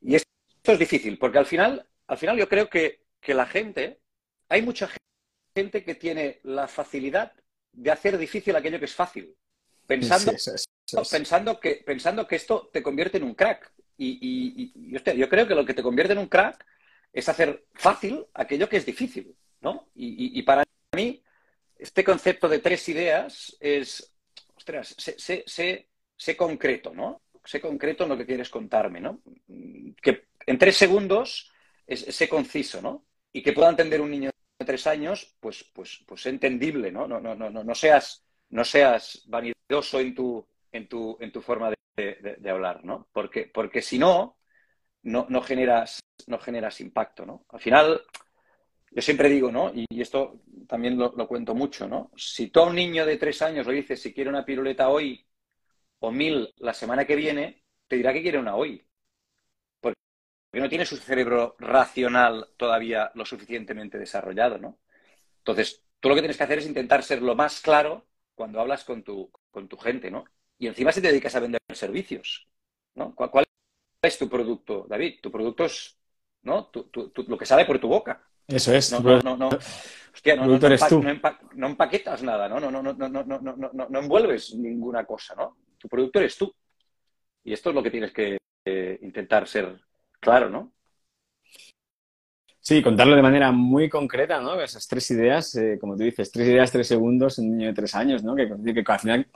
[0.00, 0.28] y esto
[0.64, 4.00] es difícil, porque al final, al final yo creo que, que la gente,
[4.48, 4.88] hay mucha
[5.54, 7.32] gente que tiene la facilidad
[7.72, 9.34] de hacer difícil aquello que es fácil,
[9.86, 10.32] pensando,
[11.10, 13.72] pensando, que, pensando que esto te convierte en un crack.
[13.98, 16.64] Y, yo creo que lo que te convierte en un crack
[17.12, 19.88] es hacer fácil aquello que es difícil, ¿no?
[19.94, 21.22] Y, para mí,
[21.78, 24.14] este concepto de tres ideas es,
[24.54, 27.22] ostras, sé, sé, concreto, ¿no?
[27.44, 29.20] Sé concreto en lo que quieres contarme, ¿no?
[30.02, 31.50] Que en tres segundos
[31.86, 33.06] sé conciso, ¿no?
[33.32, 34.30] Y que pueda entender un niño
[34.64, 37.06] tres años, pues, pues, pues entendible, ¿no?
[37.06, 41.72] No, no, no, no, seas, no seas vanidoso en tu, en tu, en tu forma
[41.96, 43.08] de, hablar, ¿no?
[43.12, 44.38] Porque, porque si no,
[45.02, 47.46] no, no, generas, no generas impacto, ¿no?
[47.48, 48.02] Al final,
[48.90, 49.72] yo siempre digo, ¿no?
[49.74, 52.10] Y, esto también lo, cuento mucho, ¿no?
[52.16, 55.26] Si tú a un niño de tres años le dices si quiere una piruleta hoy
[56.00, 58.85] o mil la semana que viene, te dirá que quiere una hoy.
[60.56, 64.78] Porque no tiene su cerebro racional todavía lo suficientemente desarrollado, ¿no?
[65.36, 68.82] Entonces, tú lo que tienes que hacer es intentar ser lo más claro cuando hablas
[68.82, 70.24] con tu, con tu gente, ¿no?
[70.58, 72.48] Y encima si te dedicas a vender servicios,
[72.94, 73.14] ¿no?
[73.14, 73.44] ¿Cuál,
[74.00, 75.16] es tu producto, David?
[75.20, 75.98] Tu producto es,
[76.40, 76.70] ¿no?
[76.72, 78.26] lo que sale por tu boca.
[78.48, 78.90] Eso es.
[78.92, 79.50] No, no, no, no.
[80.14, 82.58] Hostia, no, no, empaquetas nada, ¿no?
[82.60, 85.58] No, no, no, no, no, no, no, no envuelves ninguna cosa, ¿no?
[85.76, 86.50] Tu producto eres tú.
[87.44, 88.38] Y esto es lo que tienes que
[89.02, 89.84] intentar ser
[90.20, 90.72] claro, ¿no?
[92.66, 94.60] Sí, contarlo de manera muy concreta, ¿no?
[94.60, 97.94] Esas tres ideas, eh, como tú dices, tres ideas, tres segundos un niño de tres
[97.94, 98.34] años, ¿no?
[98.34, 99.26] Que, que, al final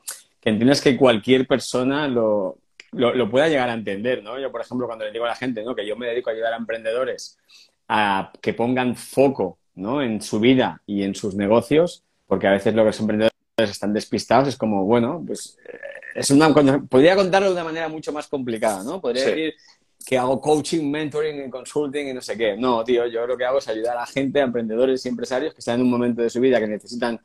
[0.41, 2.59] que entiendas que cualquier persona lo,
[2.91, 4.37] lo, pueda llegar a entender, ¿no?
[4.41, 5.77] Yo, por ejemplo, cuando le digo a la gente, ¿no?
[5.77, 7.39] Que yo me dedico a ayudar a emprendedores
[7.87, 10.03] a que pongan foco, ¿no?
[10.03, 14.57] En su vida y en sus negocios, porque a veces los emprendedores están despistados, es
[14.57, 15.79] como, bueno, pues eh,
[16.17, 19.01] es una, podría contarlo de una manera mucho más complicada, ¿no?
[19.01, 19.55] Podría decir
[20.07, 22.57] que hago coaching, mentoring, consulting y no sé qué.
[22.57, 25.61] No, tío, yo lo que hago es ayudar a gente, a emprendedores y empresarios que
[25.61, 27.21] están en un momento de su vida que necesitan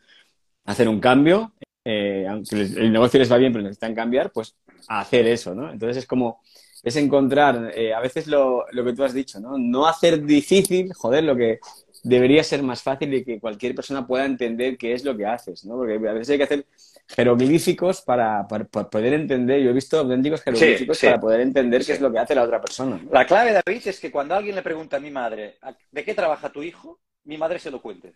[0.66, 1.54] hacer un cambio,
[1.84, 4.56] eh, el negocio les va bien, pero necesitan cambiar, pues
[4.88, 5.72] a hacer eso, ¿no?
[5.72, 6.42] Entonces es como,
[6.84, 9.58] es encontrar, eh, a veces lo, lo, que tú has dicho, ¿no?
[9.58, 11.60] No hacer difícil, joder, lo que
[12.04, 15.66] debería ser más fácil y que cualquier persona pueda entender qué es lo que haces,
[15.66, 15.76] ¿no?
[15.76, 16.66] Porque a veces hay que hacer
[17.08, 22.12] jeroglíficos para, poder entender, yo he visto auténticos jeroglíficos para poder entender qué es lo
[22.12, 23.00] que hace la otra persona.
[23.12, 25.58] La clave, David, es que cuando alguien le pregunta a mi madre,
[25.92, 27.00] ¿de qué trabaja tu hijo?
[27.26, 28.16] Mi madre se lo cuente.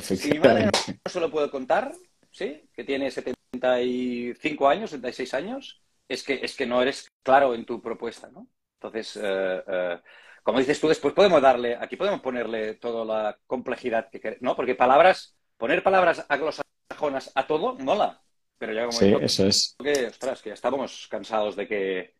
[0.00, 1.92] Si mi madre no se lo puede contar,
[2.30, 2.68] ¿sí?
[2.72, 7.82] Que tiene 75 años, 76 años, es que, es que no eres claro en tu
[7.82, 8.48] propuesta, ¿no?
[8.74, 10.00] Entonces, eh, eh,
[10.42, 14.56] como dices tú, después podemos darle, aquí podemos ponerle toda la complejidad que queremos, ¿no?
[14.56, 18.22] Porque palabras, poner palabras anglosajonas a todo, mola.
[18.58, 19.76] Pero ya como sí, eso es.
[19.82, 22.14] Que, ostras, que ya estábamos cansados de que,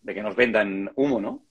[0.00, 1.44] de que nos vendan humo, ¿no?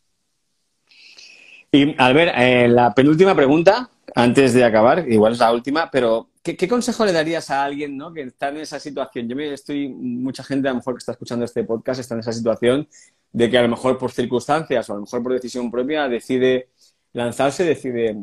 [1.72, 6.68] Y, Albert, eh, la penúltima pregunta, antes de acabar, igual es la última, pero ¿qué,
[6.68, 8.14] consejo le darías a alguien ¿no?
[8.14, 9.28] que está en esa situación?
[9.28, 12.20] Yo me estoy, mucha gente a lo mejor que está escuchando este podcast está en
[12.20, 12.88] esa situación
[13.32, 16.70] de que a lo mejor por circunstancias o a lo mejor por decisión propia decide
[17.14, 18.16] lanzarse, decide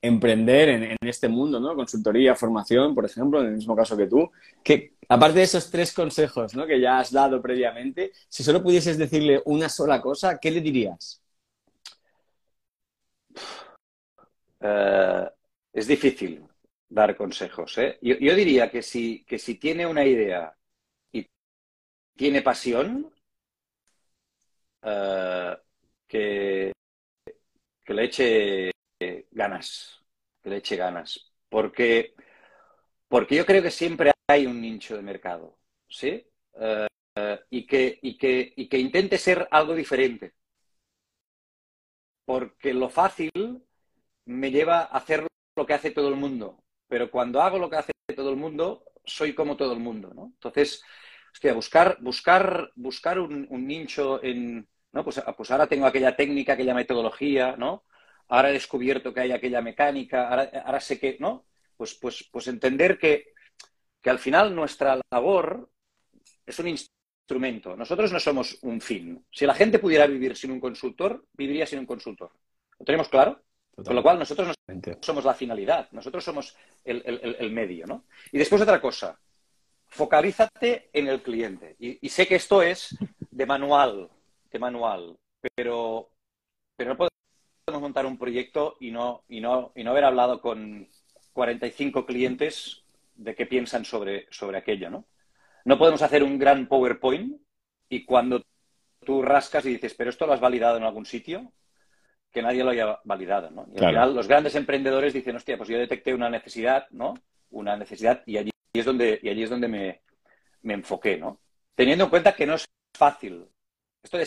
[0.00, 1.76] emprender en, este mundo, ¿no?
[1.76, 4.28] Consultoría, formación, por ejemplo, en el mismo caso que tú.
[4.64, 6.66] Que, aparte de esos tres consejos ¿no?
[6.66, 11.22] que ya has dado previamente, si solo pudieses decirle una sola cosa, ¿qué le dirías?
[14.60, 15.28] Eh,
[15.72, 16.46] es difícil
[16.88, 17.76] dar consejos.
[17.78, 17.98] ¿eh?
[18.02, 20.56] Yo, diría que si, que si tiene una idea
[21.12, 21.28] y
[22.16, 23.12] tiene pasión,
[24.82, 25.56] eh,
[26.08, 26.72] que,
[27.84, 28.72] que, le eche
[29.30, 30.00] ganas,
[30.42, 31.32] que le eche ganas.
[31.48, 32.14] Porque,
[33.12, 36.26] porque yo creo que siempre hay un nicho de mercado, ¿sí?
[36.54, 36.88] Eh,
[37.50, 40.32] y, que, y, que, y que intente ser algo diferente.
[42.24, 43.30] Porque lo fácil
[44.26, 46.64] me lleva a hacer lo que hace todo el mundo.
[46.88, 50.26] Pero cuando hago lo que hace todo el mundo, soy como todo el mundo, ¿no?
[50.34, 50.82] Entonces,
[51.34, 55.04] hostia, buscar, buscar, buscar un nicho en, ¿no?
[55.04, 57.84] Pues, pues, ahora tengo aquella técnica, aquella metodología, ¿no?
[58.28, 61.46] Ahora he descubierto que hay aquella mecánica, ahora, sé que, ¿no?
[61.82, 63.32] Pues, pues, pues entender que,
[64.00, 65.68] que al final nuestra labor
[66.46, 67.76] es un instrumento.
[67.76, 69.26] Nosotros no somos un fin.
[69.32, 72.30] Si la gente pudiera vivir sin un consultor, viviría sin un consultor.
[72.78, 73.42] ¿Lo tenemos claro?
[73.74, 74.54] Con lo cual, nosotros no
[75.00, 78.04] somos la finalidad, nosotros somos el, el, medio, ¿no?
[78.30, 79.18] Y después otra cosa,
[79.88, 81.74] focalízate en el cliente.
[81.80, 82.96] y, sé que esto es
[83.28, 84.08] de manual,
[84.60, 85.16] manual,
[85.56, 86.12] pero,
[86.76, 90.88] pero no podemos montar un proyecto y no, y no, y no haber hablado con
[91.32, 92.82] 45 clientes
[93.14, 95.04] de qué piensan sobre, sobre aquello, ¿no?
[95.64, 97.40] No podemos hacer un gran PowerPoint
[97.88, 98.42] y cuando
[99.04, 101.52] tú rascas y dices, pero esto lo has validado en algún sitio,
[102.30, 103.66] que nadie lo haya validado, ¿no?
[103.74, 107.14] Y al final los grandes emprendedores dicen, hostia, pues yo detecté una necesidad, ¿no?
[107.50, 110.00] Una necesidad y allí es donde, y allí es donde me,
[110.62, 111.40] me enfoqué, ¿no?
[111.74, 112.64] Teniendo en cuenta que no es
[112.96, 113.46] fácil.
[114.02, 114.26] Esto de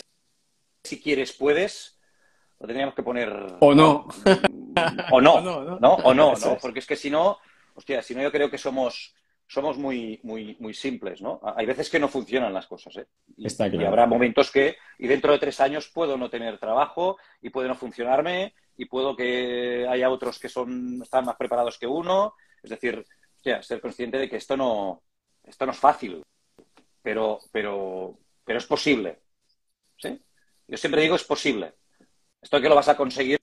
[0.84, 1.98] si quieres, puedes,
[2.60, 3.56] lo tendríamos que poner.
[3.60, 4.08] O no.
[5.10, 5.94] O no, ¿no?
[5.94, 6.58] O no, ¿no?
[6.60, 7.38] Porque es que si no,
[7.74, 9.14] hostia, si no, yo creo que somos,
[9.46, 11.40] somos muy, muy, muy simples, ¿no?
[11.56, 13.06] Hay veces que no funcionan las cosas, ¿eh?
[13.36, 17.50] Y, y habrá momentos que, y dentro de tres años puedo no tener trabajo y
[17.50, 22.34] puede no funcionarme y puedo que haya otros que son, están más preparados que uno.
[22.62, 23.04] Es decir,
[23.36, 25.02] hostia, ser consciente de que esto no,
[25.44, 26.22] esto no es fácil,
[27.02, 29.20] pero, pero, pero es posible.
[29.96, 30.20] ¿Sí?
[30.66, 31.74] Yo siempre digo es posible.
[32.42, 33.35] Esto que lo vas a conseguir,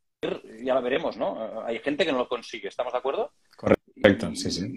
[0.63, 1.63] ya lo veremos, ¿no?
[1.65, 3.31] Hay gente que no lo consigue, ¿estamos de acuerdo?
[3.55, 4.69] Correcto, sí, sí.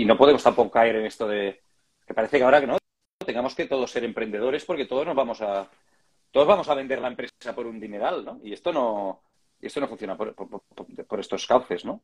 [0.00, 1.62] Y, no podemos tampoco caer en esto de
[2.06, 2.78] que parece que ahora que no
[3.24, 5.68] tengamos que todos ser emprendedores porque todos nos vamos a,
[6.30, 8.40] todos vamos a vender la empresa por un dineral, ¿no?
[8.42, 9.22] Y esto no,
[9.60, 12.02] esto no funciona por, por estos cauces, ¿no?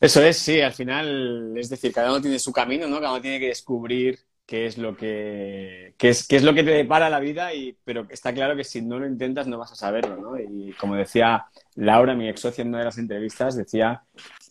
[0.00, 3.00] Eso es, sí, al final, es decir, cada uno tiene su camino, ¿no?
[3.00, 6.62] Cada uno tiene que descubrir qué es lo que, qué es, qué es lo que
[6.62, 9.72] te depara la vida, y, pero está claro que si no lo intentas no vas
[9.72, 10.38] a saberlo, ¿no?
[10.38, 14.04] Y como decía Laura, mi ex socia en una de las entrevistas, decía,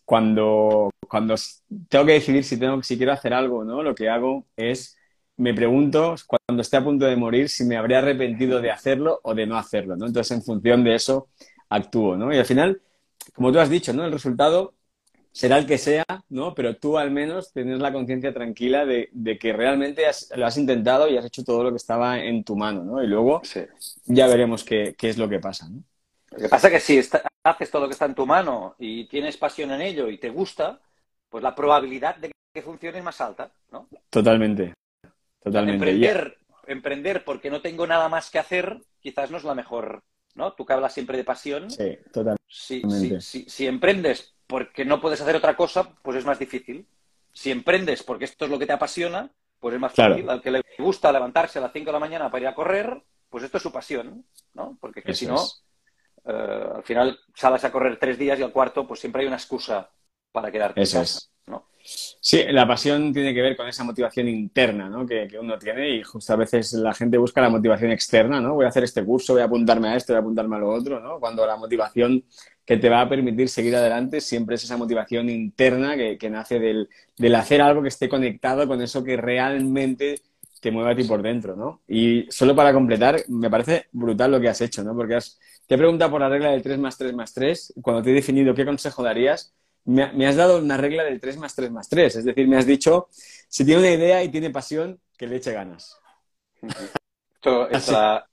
[0.03, 1.35] cuando, cuando
[1.89, 3.81] tengo que decidir si, tengo, si quiero hacer algo, ¿no?
[3.83, 4.97] Lo que hago es,
[5.37, 9.33] me pregunto cuando esté a punto de morir si me habría arrepentido de hacerlo o
[9.33, 10.05] de no hacerlo, ¿no?
[10.05, 11.29] Entonces, en función de eso,
[11.69, 12.33] actúo, ¿no?
[12.33, 12.81] Y al final,
[13.33, 14.05] como tú has dicho, ¿no?
[14.05, 14.73] El resultado
[15.35, 16.55] será el que sea, ¿no?
[16.55, 21.17] Pero tú al menos tienes la conciencia tranquila de, que realmente lo has intentado y
[21.17, 23.03] has hecho todo lo que estaba en tu mano, ¿no?
[23.03, 23.41] Y luego
[24.05, 25.83] ya veremos qué, es lo que pasa, ¿no?
[26.31, 29.07] Lo que pasa es que si haces todo lo que está en tu mano y
[29.07, 30.79] tienes pasión en ello y te gusta,
[31.29, 33.89] pues la probabilidad de que funcione es más alta, ¿no?
[34.09, 34.73] Totalmente,
[35.43, 35.89] totalmente.
[35.89, 40.01] Emprender, emprender porque no tengo nada más que hacer quizás no es la mejor,
[40.33, 40.53] ¿no?
[40.53, 41.69] Tú que hablas siempre de pasión.
[41.69, 43.19] Sí, totalmente.
[43.19, 46.87] si emprendes porque no puedes hacer otra cosa, pues es más difícil.
[47.31, 49.29] Si emprendes porque esto es lo que te apasiona,
[49.59, 50.29] pues es más fácil.
[50.29, 53.01] Al que le gusta levantarse a las 5 de la mañana para ir a correr,
[53.29, 54.77] pues esto es su pasión, ¿no?
[54.79, 55.43] Porque si no,
[56.25, 59.37] eh, al final sales a correr tres días y al cuarto, pues siempre hay una
[59.37, 59.89] excusa
[60.31, 61.31] para quedarte Eso Es.
[61.87, 65.05] Sí, la pasión tiene que ver con esa motivación interna ¿no?
[65.05, 68.55] que, uno tiene y justo a veces la gente busca la motivación externa, ¿no?
[68.55, 70.69] Voy a hacer este curso, voy a apuntarme a esto, voy a apuntarme a lo
[70.69, 71.19] otro, ¿no?
[71.19, 72.23] Cuando la motivación
[72.65, 76.89] que te va a permitir seguir adelante siempre es esa motivación interna que, nace del,
[77.17, 80.21] del, hacer algo que esté conectado con eso que realmente
[80.59, 81.81] te mueve a ti por dentro, ¿no?
[81.87, 84.95] Y solo para completar, me parece brutal lo que has hecho, ¿no?
[84.95, 88.01] Porque has, te he preguntado por la regla del 3 más 3 más 3, cuando
[88.01, 89.53] te he definido qué consejo darías,
[89.85, 92.15] me, has dado una regla del 3 más 3 más 3.
[92.15, 95.53] Es decir, me has dicho, si tiene una idea y tiene pasión, que le eche
[95.53, 95.97] ganas.
[97.35, 98.27] Esto es, la,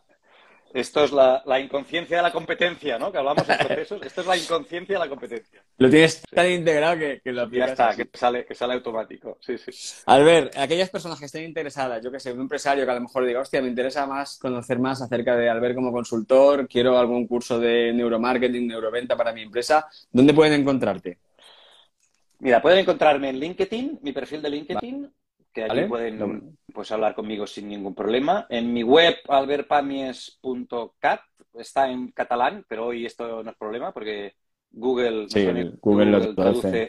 [0.75, 3.13] esto es la, inconsciencia de la competencia, ¿no?
[3.13, 4.03] Que hablamos en procesos.
[4.03, 5.63] Esto es la inconsciencia de la competencia.
[5.79, 7.67] Lo tienes tan integrado que, lo aplicas.
[7.69, 9.39] Ya está, que sale, que sale automático.
[9.41, 9.71] Sí, sí.
[10.07, 13.03] Al ver, aquellas personas que estén interesadas, yo que sé, un empresario que a lo
[13.03, 17.27] mejor diga, hostia, me interesa más conocer más acerca de Albert como consultor, quiero algún
[17.27, 21.19] curso de neuromarketing, neuroventa para mi empresa, ¿dónde pueden encontrarte?
[22.39, 25.13] Mira, pueden encontrarme en LinkedIn, mi perfil de LinkedIn,
[25.53, 28.47] que allí pueden pues, hablar conmigo sin ningún problema.
[28.49, 31.21] En mi web, alberpamies.cat,
[31.55, 34.35] está en catalán, pero hoy esto no es problema porque
[34.71, 35.27] Google,
[35.81, 36.35] Google,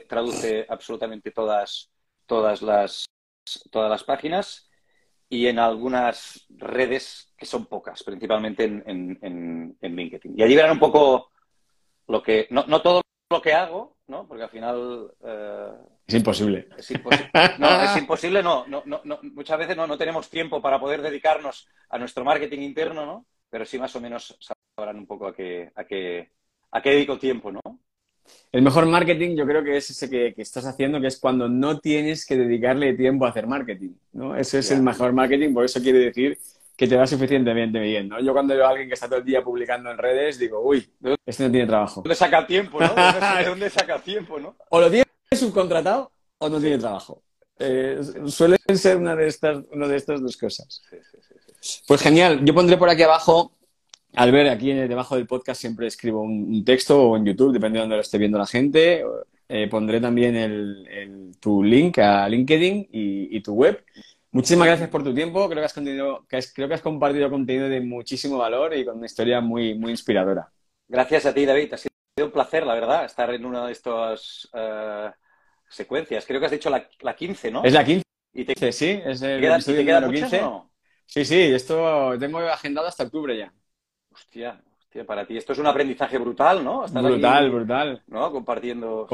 [0.07, 1.89] traduce, absolutamente todas,
[2.25, 3.05] todas, las,
[3.69, 4.69] todas las páginas
[5.27, 10.33] y en algunas redes que son pocas, principalmente en, LinkedIn.
[10.37, 11.31] Y allí verán un poco
[12.07, 13.01] lo que, no, no todo
[13.33, 14.27] lo que hago, ¿no?
[14.27, 15.11] Porque al final...
[15.23, 15.71] Eh,
[16.07, 16.67] es imposible.
[16.77, 17.31] Es imposible.
[17.59, 21.67] No, es imposible, no, no, no, Muchas veces no, no tenemos tiempo para poder dedicarnos
[21.89, 23.25] a nuestro marketing interno, ¿no?
[23.49, 24.37] Pero sí más o menos
[24.75, 26.31] sabrán un poco a qué, a qué,
[26.71, 27.61] a qué dedico tiempo, ¿no?
[28.51, 31.79] El mejor marketing yo creo que es ese que, estás haciendo, que es cuando no
[31.79, 34.35] tienes que dedicarle tiempo a hacer marketing, ¿no?
[34.35, 36.37] Ese es el mejor marketing, por eso quiere decir
[36.75, 38.19] que te va suficientemente bien, ¿no?
[38.19, 40.89] Yo cuando veo a alguien que está todo el día publicando en redes, digo, uy,
[41.25, 42.01] este no tiene trabajo.
[42.01, 42.93] ¿De dónde saca tiempo, no?
[42.95, 44.55] ¿De dónde saca tiempo, no?
[44.69, 47.21] O lo tiene subcontratado o no tiene trabajo.
[47.59, 50.81] Eh, suelen ser una de estas, una de estas dos cosas.
[51.87, 52.43] pues genial.
[52.43, 53.51] Yo pondré por aquí abajo,
[54.15, 57.83] al ver aquí debajo del podcast siempre escribo un, texto o en YouTube, dependiendo de
[57.83, 59.03] dónde lo esté viendo la gente.
[59.47, 63.83] Eh, pondré también el, tu link a LinkedIn y, y tu web.
[64.33, 65.47] Muchísimas gracias por tu tiempo.
[65.47, 69.39] Creo que has, creo que has compartido contenido de muchísimo valor y con una historia
[69.41, 70.51] muy, muy inspiradora.
[70.87, 71.71] Gracias a ti, David.
[71.73, 75.11] Ha sido un placer, la verdad, estar en una de estas uh,
[75.69, 76.25] secuencias.
[76.25, 77.63] Creo que has dicho la, la 15, ¿no?
[77.63, 78.03] Es la 15.
[78.33, 80.41] ¿Y te, sí, es el ¿Te ¿te queda 15.
[80.41, 80.71] No?
[81.05, 83.53] Sí, sí, esto tengo agendado hasta octubre ya.
[84.11, 86.87] Hostia, hostia, para ti esto es un aprendizaje brutal, ¿no?
[86.87, 88.03] brutal, brutal.
[88.07, 88.31] ¿No?
[88.31, 89.07] Compartiendo.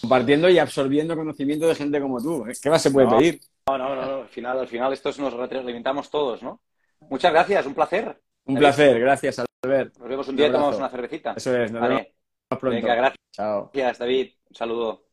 [0.00, 2.44] Compartiendo y absorbiendo conocimiento de gente como tú.
[2.48, 2.54] ¿eh?
[2.60, 3.40] ¿Qué más se puede pedir?
[3.76, 6.62] No, no, no, Al final, al final esto nos retroalimentamos todos, ¿no?
[7.10, 8.18] Muchas gracias, un placer.
[8.46, 9.98] Un placer, gracias, Albert.
[9.98, 11.34] Nos vemos un día y tomamos una cervecita.
[11.36, 12.06] Eso es, nos vemos
[12.48, 12.70] pronto.
[12.70, 13.18] Venga, gracias.
[13.32, 13.70] Chao.
[13.74, 14.30] Gracias, David.
[14.48, 15.04] Un saludo.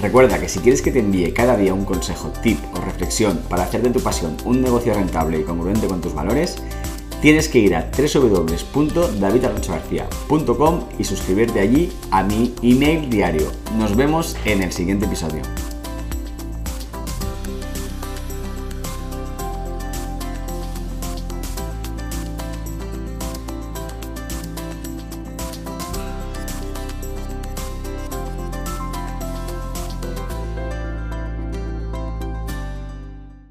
[0.00, 3.62] Recuerda que si quieres que te envíe cada día un consejo, tip o reflexión para
[3.62, 6.60] hacer de tu pasión un negocio rentable y congruente con tus valores,
[7.20, 13.52] tienes que ir a www.davidarrochagarcía.com y suscribirte allí a mi email diario.
[13.76, 15.42] Nos vemos en el siguiente episodio.